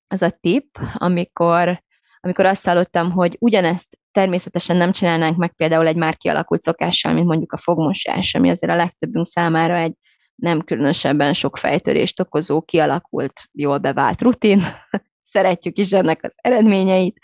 ez 0.08 0.22
a 0.22 0.30
tip, 0.30 0.78
amikor, 0.94 1.84
amikor 2.20 2.46
azt 2.46 2.66
hallottam, 2.66 3.12
hogy 3.12 3.36
ugyanezt 3.40 4.00
természetesen 4.12 4.78
nem 4.78 4.92
csinálnánk 4.92 5.38
meg 5.38 5.56
például 5.56 5.88
egy 5.88 5.96
már 5.96 6.18
kialakult 6.18 6.62
szokással, 6.62 7.14
mint 7.14 7.28
mondjuk 7.28 7.52
a 7.52 7.58
fogmosás, 7.58 8.36
ami 8.36 8.50
azért 8.50 8.72
a 8.72 8.76
legtöbbünk 8.76 9.26
számára 9.26 9.78
egy 9.78 9.94
nem 10.36 10.62
különösebben 10.62 11.34
sok 11.34 11.58
fejtörést 11.58 12.20
okozó, 12.20 12.62
kialakult, 12.62 13.42
jól 13.52 13.78
bevált 13.78 14.22
rutin. 14.22 14.62
Szeretjük 15.24 15.78
is 15.78 15.92
ennek 15.92 16.24
az 16.24 16.34
eredményeit, 16.36 17.20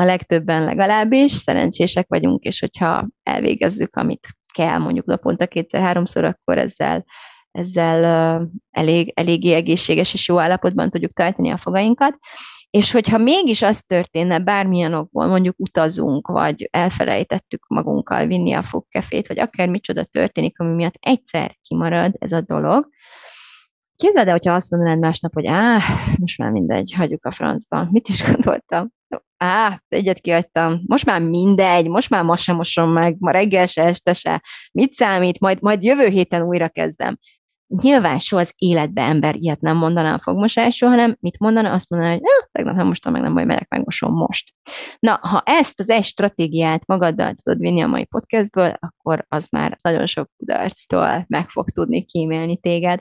a 0.00 0.04
legtöbben 0.04 0.64
legalábbis, 0.64 1.32
szerencsések 1.32 2.06
vagyunk, 2.08 2.42
és 2.44 2.60
hogyha 2.60 3.08
elvégezzük, 3.22 3.96
amit 3.96 4.28
kell 4.52 4.78
mondjuk 4.78 5.06
naponta 5.06 5.46
kétszer-háromszor, 5.46 6.24
akkor 6.24 6.58
ezzel, 6.58 7.04
ezzel 7.50 8.04
elég, 8.70 9.12
eléggé 9.14 9.52
egészséges 9.52 10.14
és 10.14 10.28
jó 10.28 10.38
állapotban 10.38 10.90
tudjuk 10.90 11.12
tartani 11.12 11.50
a 11.50 11.56
fogainkat. 11.56 12.18
És 12.70 12.92
hogyha 12.92 13.18
mégis 13.18 13.62
az 13.62 13.82
történne 13.82 14.38
bármilyen 14.38 14.94
okból, 14.94 15.26
mondjuk 15.26 15.54
utazunk, 15.58 16.26
vagy 16.26 16.68
elfelejtettük 16.70 17.66
magunkkal 17.68 18.26
vinni 18.26 18.52
a 18.52 18.62
fogkefét, 18.62 19.26
vagy 19.28 19.38
akár 19.38 19.68
micsoda 19.68 20.04
történik, 20.04 20.58
ami 20.58 20.74
miatt 20.74 20.96
egyszer 21.00 21.56
kimarad 21.62 22.14
ez 22.18 22.32
a 22.32 22.40
dolog, 22.40 22.88
Képzeld 23.96 24.26
el, 24.26 24.32
hogyha 24.32 24.54
azt 24.54 24.70
mondanád 24.70 24.98
másnap, 24.98 25.32
hogy 25.32 25.46
á, 25.46 25.80
most 26.20 26.38
már 26.38 26.50
mindegy, 26.50 26.92
hagyjuk 26.96 27.24
a 27.24 27.30
francba. 27.30 27.88
Mit 27.90 28.08
is 28.08 28.32
gondoltam? 28.32 28.88
Á, 29.36 29.82
egyet 29.88 30.20
kiadtam. 30.20 30.80
Most 30.86 31.06
már 31.06 31.20
mindegy, 31.22 31.88
most 31.88 32.10
már 32.10 32.22
ma 32.22 32.36
sem 32.36 32.56
mosom 32.56 32.90
meg, 32.90 33.16
ma 33.18 33.30
reggel 33.30 33.66
se, 33.66 33.82
este 33.82 34.12
se. 34.12 34.42
Mit 34.72 34.92
számít? 34.92 35.40
Majd, 35.40 35.62
majd 35.62 35.82
jövő 35.82 36.06
héten 36.06 36.42
újra 36.42 36.68
kezdem. 36.68 37.18
Nyilván 37.66 38.18
soha 38.18 38.42
az 38.42 38.52
életbe 38.56 39.02
ember 39.02 39.36
ilyet 39.36 39.60
nem 39.60 39.76
mondaná 39.76 40.14
a 40.14 40.20
fogmosásról, 40.22 40.90
hanem 40.90 41.16
mit 41.20 41.38
mondana? 41.38 41.72
Azt 41.72 41.90
mondaná, 41.90 42.12
hogy 42.12 42.20
ja, 42.22 42.48
tegnap 42.52 42.76
nem 42.76 42.86
mostam 42.86 43.12
meg, 43.12 43.22
nem 43.22 43.34
baj, 43.34 43.44
megyek, 43.44 43.68
megmosom 43.68 44.12
most. 44.12 44.52
Na, 44.98 45.18
ha 45.22 45.42
ezt 45.44 45.80
az 45.80 45.90
egy 45.90 46.04
stratégiát 46.04 46.86
magaddal 46.86 47.34
tudod 47.34 47.60
vinni 47.60 47.80
a 47.80 47.86
mai 47.86 48.04
podcastből, 48.04 48.74
akkor 48.78 49.24
az 49.28 49.48
már 49.50 49.76
nagyon 49.82 50.06
sok 50.06 50.30
kudarctól 50.36 51.24
meg 51.28 51.48
fog 51.48 51.70
tudni 51.70 52.04
kímélni 52.04 52.58
téged. 52.58 53.00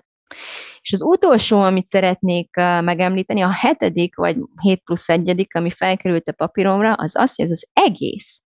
És 0.82 0.93
az 0.93 1.03
utolsó, 1.03 1.61
amit 1.61 1.88
szeretnék 1.88 2.55
megemlíteni, 2.82 3.41
a 3.41 3.53
hetedik 3.53 4.15
vagy 4.15 4.38
7 4.61 4.84
plusz 4.84 5.09
egyedik, 5.09 5.55
ami 5.55 5.71
felkerült 5.71 6.28
a 6.28 6.34
papíromra, 6.34 6.93
az 6.93 7.15
az, 7.15 7.36
hogy 7.36 7.45
ez 7.45 7.51
az 7.51 7.67
egész 7.73 8.39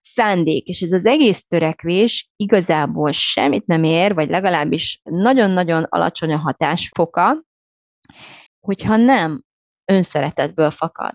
szándék, 0.00 0.66
és 0.66 0.80
ez 0.80 0.92
az 0.92 1.06
egész 1.06 1.46
törekvés 1.46 2.30
igazából 2.36 3.12
semmit 3.12 3.66
nem 3.66 3.84
ér, 3.84 4.14
vagy 4.14 4.28
legalábbis 4.28 5.00
nagyon-nagyon 5.02 5.82
alacsony 5.82 6.32
a 6.32 6.38
hatásfoka, 6.38 7.44
hogyha 8.60 8.96
nem 8.96 9.42
önszeretetből 9.84 10.70
fakad. 10.70 11.12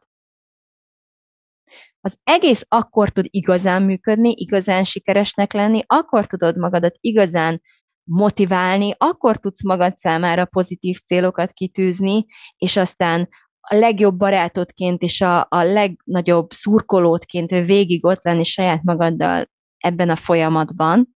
Az 2.01 2.19
egész 2.23 2.65
akkor 2.67 3.09
tud 3.09 3.25
igazán 3.29 3.81
működni, 3.81 4.33
igazán 4.35 4.83
sikeresnek 4.83 5.53
lenni, 5.53 5.83
akkor 5.87 6.27
tudod 6.27 6.57
magadat 6.57 6.97
igazán 6.99 7.61
motiválni, 8.09 8.93
akkor 8.97 9.37
tudsz 9.37 9.63
magad 9.63 9.97
számára 9.97 10.45
pozitív 10.45 10.97
célokat 10.97 11.51
kitűzni, 11.51 12.25
és 12.57 12.77
aztán 12.77 13.29
a 13.59 13.75
legjobb 13.75 14.17
barátodként 14.17 15.01
és 15.01 15.21
a, 15.21 15.39
a 15.49 15.63
legnagyobb 15.63 16.51
szurkolódként 16.51 17.49
végig 17.49 18.05
ott 18.05 18.23
lenni 18.23 18.43
saját 18.43 18.83
magaddal 18.83 19.49
ebben 19.77 20.09
a 20.09 20.15
folyamatban, 20.15 21.15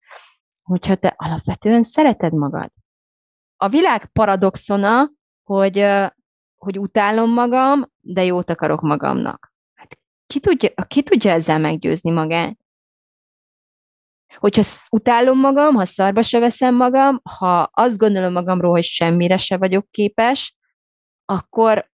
hogyha 0.62 0.94
te 0.94 1.14
alapvetően 1.16 1.82
szereted 1.82 2.32
magad. 2.32 2.70
A 3.56 3.68
világ 3.68 4.06
paradoxona, 4.12 5.10
hogy, 5.42 5.86
hogy 6.56 6.78
utálom 6.78 7.32
magam, 7.32 7.90
de 8.00 8.24
jót 8.24 8.50
akarok 8.50 8.80
magamnak. 8.80 9.52
Hát 9.74 9.98
ki 10.26 10.40
tudja, 10.40 10.68
ki 10.86 11.02
tudja 11.02 11.30
ezzel 11.30 11.58
meggyőzni 11.58 12.10
magát? 12.10 12.61
Hogyha 14.42 14.62
utálom 14.90 15.38
magam, 15.38 15.74
ha 15.74 15.84
szarba 15.84 16.22
se 16.22 16.38
veszem 16.38 16.74
magam, 16.74 17.20
ha 17.38 17.70
azt 17.72 17.98
gondolom 17.98 18.32
magamról, 18.32 18.70
hogy 18.70 18.84
semmire 18.84 19.36
se 19.36 19.56
vagyok 19.56 19.90
képes, 19.90 20.56
akkor, 21.24 21.90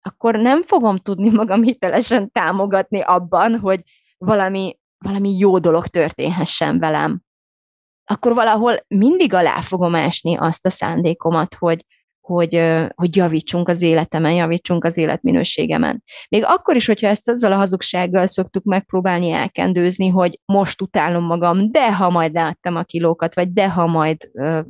akkor 0.00 0.36
nem 0.36 0.62
fogom 0.62 0.96
tudni 0.96 1.30
magam 1.30 1.62
hitelesen 1.62 2.30
támogatni 2.30 3.00
abban, 3.00 3.58
hogy 3.58 3.82
valami, 4.18 4.78
valami 4.98 5.36
jó 5.38 5.58
dolog 5.58 5.86
történhessen 5.86 6.78
velem. 6.78 7.22
Akkor 8.04 8.34
valahol 8.34 8.84
mindig 8.88 9.34
alá 9.34 9.60
fogom 9.60 9.94
ásni 9.94 10.36
azt 10.36 10.66
a 10.66 10.70
szándékomat, 10.70 11.54
hogy, 11.54 11.84
hogy, 12.22 12.62
hogy 12.94 13.16
javítsunk 13.16 13.68
az 13.68 13.82
életemen, 13.82 14.32
javítsunk 14.32 14.84
az 14.84 14.96
életminőségemen. 14.96 16.02
Még 16.28 16.44
akkor 16.46 16.76
is, 16.76 16.86
hogyha 16.86 17.06
ezt 17.06 17.28
azzal 17.28 17.52
a 17.52 17.56
hazugsággal 17.56 18.26
szoktuk 18.26 18.64
megpróbálni 18.64 19.30
elkendőzni, 19.30 20.08
hogy 20.08 20.38
most 20.44 20.80
utálom 20.80 21.24
magam, 21.24 21.70
de 21.70 21.94
ha 21.94 22.10
majd 22.10 22.32
láttam 22.32 22.76
a 22.76 22.82
kilókat, 22.82 23.34
vagy 23.34 23.52
de 23.52 23.70
ha 23.70 23.86
majd 23.86 24.30
ö, 24.32 24.60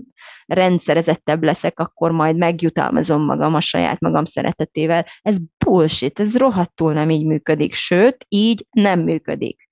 rendszerezettebb 0.47 1.43
leszek, 1.43 1.81
akkor 1.81 2.11
majd 2.11 2.37
megjutalmazom 2.37 3.25
magam 3.25 3.55
a 3.55 3.61
saját 3.61 4.01
magam 4.01 4.25
szeretetével. 4.25 5.07
Ez 5.23 5.37
bullshit, 5.65 6.21
ez 6.21 6.37
rohadtul 6.37 6.93
nem 6.93 7.11
így 7.11 7.25
működik, 7.25 7.75
sőt, 7.75 8.27
így 8.29 8.67
nem 8.71 9.01
működik. 9.01 9.69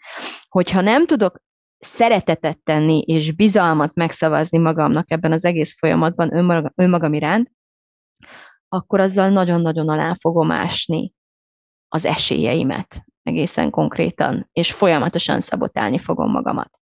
Hogyha 0.48 0.80
nem 0.80 1.06
tudok 1.06 1.40
szeretetet 1.78 2.58
tenni 2.62 2.98
és 2.98 3.32
bizalmat 3.32 3.94
megszavazni 3.94 4.58
magamnak 4.58 5.10
ebben 5.10 5.32
az 5.32 5.44
egész 5.44 5.78
folyamatban 5.78 6.34
önmagam, 6.34 6.72
önmagam 6.74 7.12
iránt, 7.12 7.50
akkor 8.72 9.00
azzal 9.00 9.28
nagyon-nagyon 9.28 9.88
alá 9.88 10.16
fogom 10.20 10.50
ásni 10.50 11.12
az 11.88 12.04
esélyeimet 12.04 13.04
egészen 13.22 13.70
konkrétan, 13.70 14.48
és 14.52 14.72
folyamatosan 14.72 15.40
szabotálni 15.40 15.98
fogom 15.98 16.30
magamat. 16.30 16.78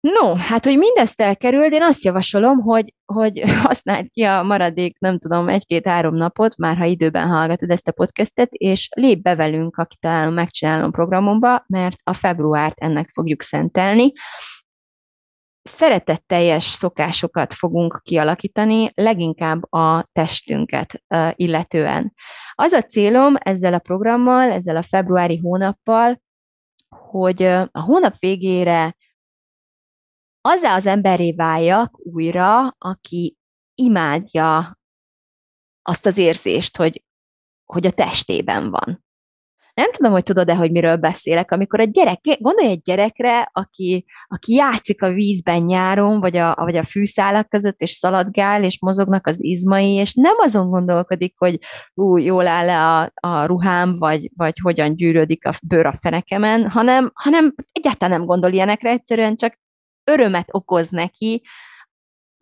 No, 0.00 0.34
hát, 0.34 0.64
hogy 0.64 0.78
mindezt 0.78 1.20
elkerüld, 1.20 1.72
én 1.72 1.82
azt 1.82 2.04
javasolom, 2.04 2.58
hogy, 2.58 2.94
hogy 3.04 3.42
használd 3.64 4.06
ki 4.10 4.22
a 4.22 4.42
maradék, 4.42 4.98
nem 4.98 5.18
tudom, 5.18 5.48
egy-két-három 5.48 6.14
napot, 6.14 6.56
már 6.56 6.76
ha 6.76 6.84
időben 6.84 7.28
hallgatod 7.28 7.70
ezt 7.70 7.88
a 7.88 7.92
podcastet, 7.92 8.52
és 8.52 8.88
lép 8.96 9.22
be 9.22 9.34
velünk 9.34 9.76
a 9.76 9.84
Kitalálom, 9.84 10.34
Megcsinálom 10.34 10.90
programomba, 10.90 11.64
mert 11.66 11.96
a 12.02 12.12
februárt 12.12 12.78
ennek 12.78 13.10
fogjuk 13.12 13.42
szentelni 13.42 14.12
szeretetteljes 15.62 16.64
szokásokat 16.64 17.54
fogunk 17.54 18.00
kialakítani, 18.02 18.90
leginkább 18.94 19.72
a 19.72 20.08
testünket 20.12 21.02
illetően. 21.32 22.14
Az 22.52 22.72
a 22.72 22.82
célom 22.82 23.34
ezzel 23.38 23.74
a 23.74 23.78
programmal, 23.78 24.50
ezzel 24.50 24.76
a 24.76 24.82
februári 24.82 25.36
hónappal, 25.36 26.20
hogy 26.88 27.42
a 27.42 27.80
hónap 27.80 28.18
végére 28.18 28.96
azzá 30.40 30.74
az 30.74 30.86
emberré 30.86 31.32
váljak 31.32 31.98
újra, 31.98 32.68
aki 32.78 33.36
imádja 33.74 34.78
azt 35.82 36.06
az 36.06 36.16
érzést, 36.16 36.76
hogy, 36.76 37.04
hogy 37.64 37.86
a 37.86 37.90
testében 37.90 38.70
van. 38.70 39.04
Nem 39.74 39.92
tudom, 39.92 40.12
hogy 40.12 40.22
tudod-e, 40.22 40.54
hogy 40.54 40.70
miről 40.70 40.96
beszélek, 40.96 41.50
amikor 41.50 41.80
a 41.80 41.84
gyerek, 41.84 42.20
gondolj 42.38 42.70
egy 42.70 42.82
gyerekre, 42.82 43.50
aki, 43.52 44.04
aki 44.26 44.54
játszik 44.54 45.02
a 45.02 45.12
vízben 45.12 45.62
nyáron, 45.62 46.20
vagy 46.20 46.36
a, 46.36 46.54
vagy 46.54 46.76
a 46.76 46.84
fűszálak 46.84 47.48
között, 47.48 47.80
és 47.80 47.90
szaladgál, 47.90 48.64
és 48.64 48.80
mozognak 48.80 49.26
az 49.26 49.42
izmai, 49.42 49.92
és 49.92 50.14
nem 50.14 50.34
azon 50.38 50.70
gondolkodik, 50.70 51.34
hogy 51.38 51.58
ú, 51.94 52.16
jól 52.16 52.46
áll-e 52.46 52.78
a, 52.78 53.12
a 53.14 53.44
ruhám, 53.44 53.98
vagy, 53.98 54.30
vagy 54.36 54.58
hogyan 54.62 54.96
gyűrődik 54.96 55.46
a 55.46 55.52
bőr 55.66 55.86
a 55.86 55.96
fenekemen, 56.00 56.68
hanem, 56.68 57.10
hanem 57.14 57.54
egyáltalán 57.72 58.18
nem 58.18 58.26
gondol 58.26 58.50
ilyenekre, 58.50 58.90
egyszerűen 58.90 59.36
csak 59.36 59.60
örömet 60.04 60.48
okoz 60.50 60.88
neki 60.88 61.42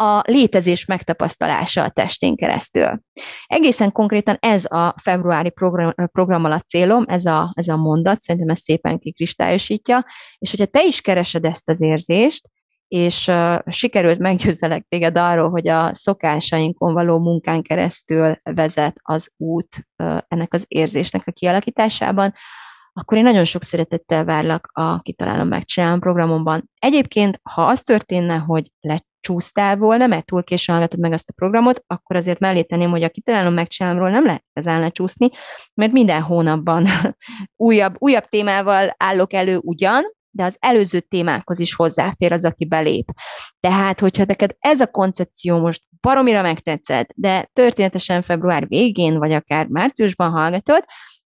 a 0.00 0.22
létezés 0.26 0.84
megtapasztalása 0.84 1.82
a 1.82 1.88
testén 1.88 2.36
keresztül. 2.36 3.00
Egészen 3.46 3.92
konkrétan 3.92 4.36
ez 4.40 4.64
a 4.64 4.94
februári 5.02 5.50
program, 5.50 5.92
program 6.12 6.44
alatt 6.44 6.68
célom, 6.68 7.04
ez 7.06 7.24
a, 7.24 7.52
ez 7.54 7.68
a 7.68 7.76
mondat, 7.76 8.20
szerintem 8.20 8.50
ez 8.50 8.60
szépen 8.60 8.98
kikristályosítja, 8.98 10.04
és 10.38 10.50
hogyha 10.50 10.66
te 10.66 10.84
is 10.84 11.00
keresed 11.00 11.44
ezt 11.44 11.68
az 11.68 11.80
érzést, 11.80 12.50
és 12.88 13.26
uh, 13.26 13.58
sikerült 13.66 14.18
meggyőzelek 14.18 14.86
téged 14.88 15.18
arról, 15.18 15.50
hogy 15.50 15.68
a 15.68 15.94
szokásainkon 15.94 16.92
való 16.92 17.18
munkán 17.18 17.62
keresztül 17.62 18.36
vezet 18.42 18.96
az 19.02 19.32
út 19.36 19.86
uh, 20.02 20.18
ennek 20.28 20.54
az 20.54 20.64
érzésnek 20.68 21.22
a 21.26 21.32
kialakításában, 21.32 22.34
akkor 22.92 23.18
én 23.18 23.24
nagyon 23.24 23.44
sok 23.44 23.62
szeretettel 23.62 24.24
várlak 24.24 24.70
a 24.72 25.00
Kitalálom 25.00 25.48
Megcsinálom 25.48 26.00
programomban. 26.00 26.70
Egyébként, 26.78 27.40
ha 27.42 27.66
az 27.66 27.82
történne, 27.82 28.36
hogy 28.36 28.70
lecsúsztál 29.20 29.76
volna, 29.76 30.06
mert 30.06 30.26
túl 30.26 30.42
későn 30.42 30.74
hallgatod 30.74 31.00
meg 31.00 31.12
azt 31.12 31.28
a 31.28 31.32
programot, 31.36 31.84
akkor 31.86 32.16
azért 32.16 32.38
mellé 32.38 32.62
tenném, 32.62 32.90
hogy 32.90 33.02
a 33.02 33.08
Kitalálom 33.08 33.54
Megcsinálomról 33.54 34.10
nem 34.10 34.24
lehet 34.24 34.44
ezzel 34.52 34.80
lecsúszni, 34.80 35.30
mert 35.74 35.92
minden 35.92 36.22
hónapban 36.22 36.86
újabb, 37.56 37.94
újabb 37.98 38.24
témával 38.24 38.94
állok 38.96 39.32
elő 39.32 39.58
ugyan, 39.62 40.02
de 40.32 40.44
az 40.44 40.56
előző 40.60 41.00
témákhoz 41.00 41.58
is 41.58 41.74
hozzáfér 41.74 42.32
az, 42.32 42.44
aki 42.44 42.66
belép. 42.66 43.04
Tehát, 43.60 44.00
hogyha 44.00 44.24
neked 44.24 44.56
ez 44.58 44.80
a 44.80 44.86
koncepció 44.86 45.58
most 45.58 45.82
baromira 46.00 46.42
megtetszett, 46.42 47.08
de 47.14 47.50
történetesen 47.52 48.22
február 48.22 48.68
végén, 48.68 49.18
vagy 49.18 49.32
akár 49.32 49.66
márciusban 49.66 50.30
hallgatod, 50.30 50.84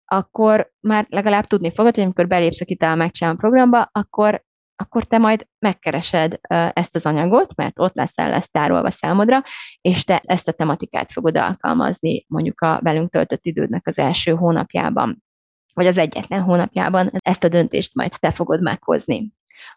akkor 0.06 0.72
már 0.80 1.06
legalább 1.10 1.48
tudni 1.48 1.72
fogod, 1.74 1.96
hogy 1.96 2.04
amikor 2.04 2.28
belépsz 2.28 2.62
a 2.62 2.66
Kitál 2.66 2.96
Megcsinálom 2.96 3.38
programba, 3.38 3.90
akkor, 3.92 4.46
akkor 4.84 5.03
te 5.03 5.17
majd 5.17 5.47
megkeresed 5.59 6.39
ezt 6.73 6.95
az 6.95 7.05
anyagot, 7.05 7.55
mert 7.55 7.80
ott 7.80 7.95
lesz 7.95 8.17
el 8.17 8.30
lesz 8.30 8.49
tárolva 8.49 8.89
számodra, 8.89 9.43
és 9.82 10.03
te 10.03 10.21
ezt 10.23 10.47
a 10.47 10.51
tematikát 10.51 11.11
fogod 11.11 11.38
alkalmazni 11.38 12.25
mondjuk 12.28 12.61
a 12.61 12.80
velünk 12.84 13.11
töltött 13.11 13.45
idődnek 13.45 13.88
az 13.88 13.99
első 13.99 14.32
hónapjában, 14.32 15.23
vagy 15.73 15.88
az 15.88 15.97
egyetlen 15.97 16.41
hónapjában 16.41 17.09
ezt 17.11 17.43
a 17.43 17.47
döntést 17.47 17.95
majd 17.95 18.11
te 18.19 18.32
fogod 18.32 18.61
meghozni. 18.61 19.32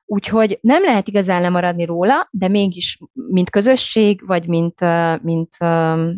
Úgyhogy 0.04 0.58
nem 0.60 0.82
lehet 0.82 1.08
igazán 1.08 1.40
lemaradni 1.40 1.84
róla, 1.84 2.28
de 2.30 2.48
mégis, 2.48 2.98
mint 3.12 3.50
közösség, 3.50 4.26
vagy 4.26 4.48
mint, 4.48 4.80
mint, 5.22 5.56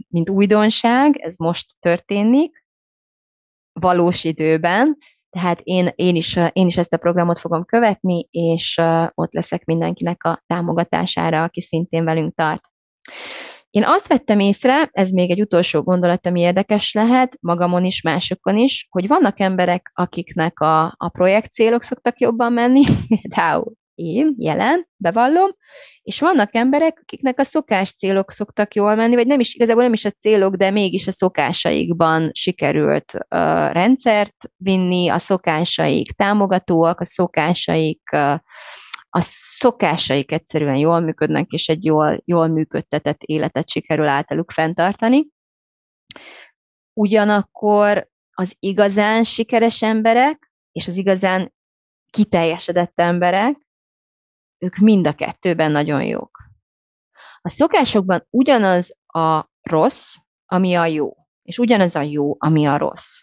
mint 0.08 0.30
újdonság, 0.30 1.16
ez 1.16 1.36
most 1.36 1.72
történik, 1.80 2.64
valós 3.80 4.24
időben, 4.24 4.96
tehát 5.38 5.60
én, 5.62 5.90
én, 5.94 6.16
is, 6.16 6.38
én 6.52 6.66
is 6.66 6.76
ezt 6.76 6.92
a 6.92 6.96
programot 6.96 7.38
fogom 7.38 7.64
követni, 7.64 8.26
és 8.30 8.80
ott 9.14 9.32
leszek 9.32 9.64
mindenkinek 9.64 10.24
a 10.24 10.42
támogatására, 10.46 11.42
aki 11.42 11.60
szintén 11.60 12.04
velünk 12.04 12.34
tart. 12.34 12.62
Én 13.70 13.84
azt 13.84 14.08
vettem 14.08 14.38
észre, 14.38 14.88
ez 14.92 15.10
még 15.10 15.30
egy 15.30 15.40
utolsó 15.40 15.82
gondolat, 15.82 16.26
ami 16.26 16.40
érdekes 16.40 16.92
lehet, 16.92 17.36
magamon 17.40 17.84
is, 17.84 18.02
másokon 18.02 18.56
is, 18.56 18.86
hogy 18.90 19.06
vannak 19.06 19.40
emberek, 19.40 19.90
akiknek 19.94 20.60
a, 20.60 20.84
a 20.84 21.08
projekt 21.12 21.52
célok 21.52 21.82
szoktak 21.82 22.20
jobban 22.20 22.52
menni, 22.52 22.82
például 23.08 23.72
én, 23.94 24.34
jelen, 24.38 24.88
bevallom, 24.96 25.50
és 26.02 26.20
vannak 26.20 26.54
emberek, 26.54 26.98
akiknek 27.02 27.38
a 27.38 27.44
szokás 27.44 27.94
célok 27.94 28.30
szoktak 28.30 28.74
jól 28.74 28.94
menni, 28.94 29.14
vagy 29.14 29.26
nem 29.26 29.40
is, 29.40 29.54
igazából 29.54 29.82
nem 29.82 29.92
is 29.92 30.04
a 30.04 30.10
célok, 30.10 30.54
de 30.54 30.70
mégis 30.70 31.06
a 31.06 31.12
szokásaikban 31.12 32.30
sikerült 32.32 33.12
uh, 33.14 33.18
rendszert 33.72 34.36
vinni, 34.56 35.08
a 35.08 35.18
szokásaik 35.18 36.12
támogatóak, 36.12 37.00
a 37.00 37.04
szokásaik 37.04 38.02
uh, 38.12 38.38
a 39.14 39.20
szokásaik 39.20 40.32
egyszerűen 40.32 40.76
jól 40.76 41.00
működnek, 41.00 41.50
és 41.50 41.68
egy 41.68 41.84
jól, 41.84 42.22
jól 42.24 42.46
működtetett 42.46 43.22
életet 43.22 43.70
sikerül 43.70 44.06
általuk 44.06 44.50
fenntartani. 44.50 45.26
Ugyanakkor 46.92 48.08
az 48.30 48.56
igazán 48.58 49.24
sikeres 49.24 49.82
emberek, 49.82 50.52
és 50.72 50.88
az 50.88 50.96
igazán 50.96 51.52
kiteljesedett 52.10 53.00
emberek, 53.00 53.56
ők 54.62 54.76
mind 54.76 55.06
a 55.06 55.12
kettőben 55.12 55.70
nagyon 55.70 56.04
jók. 56.04 56.38
A 57.40 57.48
szokásokban 57.48 58.26
ugyanaz 58.30 58.96
a 59.06 59.50
rossz, 59.60 60.16
ami 60.46 60.74
a 60.74 60.86
jó, 60.86 61.16
és 61.42 61.58
ugyanaz 61.58 61.96
a 61.96 62.02
jó, 62.02 62.36
ami 62.38 62.66
a 62.66 62.76
rossz. 62.76 63.22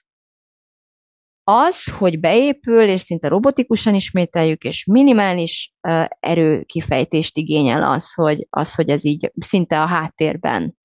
Az, 1.43 1.91
hogy 1.91 2.19
beépül, 2.19 2.81
és 2.81 3.01
szinte 3.01 3.27
robotikusan 3.27 3.95
ismételjük, 3.95 4.63
és 4.63 4.85
minimális 4.85 5.73
uh, 5.87 6.05
erőkifejtést 6.19 7.37
igényel 7.37 7.83
az 7.83 8.13
hogy, 8.13 8.47
az, 8.49 8.75
hogy 8.75 8.89
ez 8.89 9.05
így 9.05 9.31
szinte 9.39 9.81
a 9.81 9.85
háttérben 9.85 10.77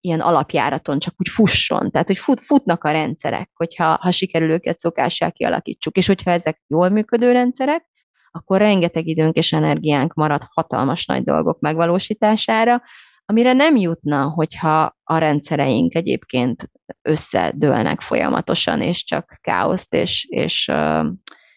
ilyen 0.00 0.20
alapjáraton 0.20 0.98
csak 0.98 1.14
úgy 1.16 1.28
fusson. 1.28 1.90
Tehát, 1.90 2.06
hogy 2.06 2.18
fut, 2.18 2.44
futnak 2.44 2.84
a 2.84 2.90
rendszerek, 2.90 3.50
hogyha 3.54 3.98
ha 4.00 4.10
sikerül 4.10 4.50
őket 4.50 4.78
szokássá 4.78 5.30
kialakítsuk. 5.30 5.96
És 5.96 6.06
hogyha 6.06 6.30
ezek 6.30 6.62
jól 6.66 6.88
működő 6.88 7.32
rendszerek, 7.32 7.87
akkor 8.30 8.58
rengeteg 8.58 9.06
időnk 9.06 9.36
és 9.36 9.52
energiánk 9.52 10.14
marad 10.14 10.42
hatalmas 10.50 11.06
nagy 11.06 11.24
dolgok 11.24 11.60
megvalósítására, 11.60 12.82
amire 13.30 13.52
nem 13.52 13.76
jutna, 13.76 14.22
hogyha 14.22 14.96
a 15.04 15.18
rendszereink 15.18 15.94
egyébként 15.94 16.70
összedőlnek 17.02 18.00
folyamatosan, 18.00 18.82
és 18.82 19.04
csak 19.04 19.38
káoszt 19.40 19.94
és, 19.94 20.24
és, 20.28 20.72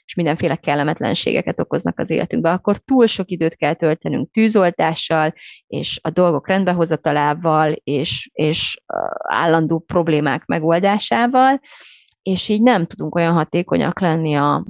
és 0.06 0.16
mindenféle 0.16 0.56
kellemetlenségeket 0.56 1.60
okoznak 1.60 2.00
az 2.00 2.10
életünkbe, 2.10 2.52
akkor 2.52 2.78
túl 2.78 3.08
sok 3.08 3.32
időt 3.32 3.56
kell 3.56 3.74
töltenünk 3.74 4.32
tűzoltással, 4.32 5.34
és 5.68 6.00
a 6.02 6.10
dolgok 6.10 6.48
rendbehozatalával, 6.48 7.72
és, 7.84 8.30
és 8.34 8.82
állandó 9.22 9.80
problémák 9.80 10.46
megoldásával, 10.46 11.60
és 12.22 12.50
így 12.50 12.62
nem 12.62 12.86
tudunk 12.86 13.16
olyan 13.16 13.34
hatékonyak 13.34 14.00
lenni 14.00 14.34
a 14.36 14.66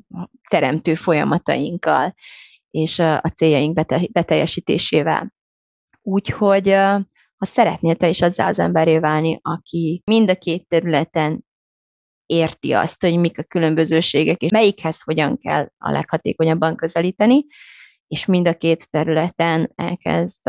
teremtő 0.50 0.94
folyamatainkkal 0.94 2.16
és 2.70 3.00
a 3.00 3.32
céljaink 3.36 3.86
beteljesítésével. 4.12 5.34
Úgyhogy 6.02 6.70
ha 7.36 7.48
szeretnél 7.48 7.96
te 7.96 8.10
is 8.10 8.22
azzal 8.22 8.48
az 8.48 8.60
emberé 8.60 9.00
válni, 9.00 9.40
aki 9.42 10.02
mind 10.06 10.30
a 10.30 10.36
két 10.36 10.68
területen 10.68 11.46
érti 12.26 12.72
azt, 12.72 13.02
hogy 13.02 13.18
mik 13.18 13.40
a 13.40 13.44
különbözőségek, 13.44 14.42
és 14.42 14.52
melyikhez 14.52 15.02
hogyan 15.04 15.38
kell 15.38 15.70
a 15.78 15.92
leghatékonyabban 15.92 16.76
közelíteni, 16.76 17.46
és 18.08 18.26
mind 18.26 18.48
a 18.48 18.58
két 18.58 18.90
területen 18.90 19.72
elkezd 19.76 20.42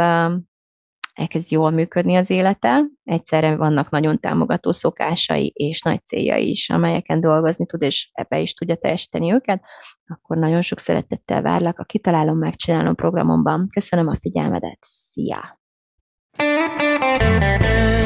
elkezd 1.13 1.51
jól 1.51 1.71
működni 1.71 2.15
az 2.15 2.31
élete, 2.31 2.85
egyszerre 3.05 3.57
vannak 3.57 3.91
nagyon 3.91 4.21
támogató 4.21 4.73
szokásai 4.73 5.53
és 5.55 5.83
nagy 5.83 6.05
céljai 6.05 6.51
is, 6.51 6.71
amelyeken 6.71 7.21
dolgozni 7.21 7.67
tud, 7.67 7.83
és 7.83 8.11
ebbe 8.13 8.41
is 8.41 8.55
tudja 8.55 8.77
teljesíteni 8.77 9.33
őket, 9.33 9.63
akkor 10.07 10.37
nagyon 10.37 10.63
sok 10.63 10.79
szeretettel 10.79 11.43
várlak 11.43 11.79
a 11.79 11.85
Kitalálom, 11.85 12.39
Megcsinálom 12.39 12.95
programomban. 12.95 13.69
Köszönöm 13.73 14.09
a 14.09 14.17
figyelmedet, 14.21 14.79
szia! 14.81 15.61
thank 16.35 17.63
you 17.63 18.02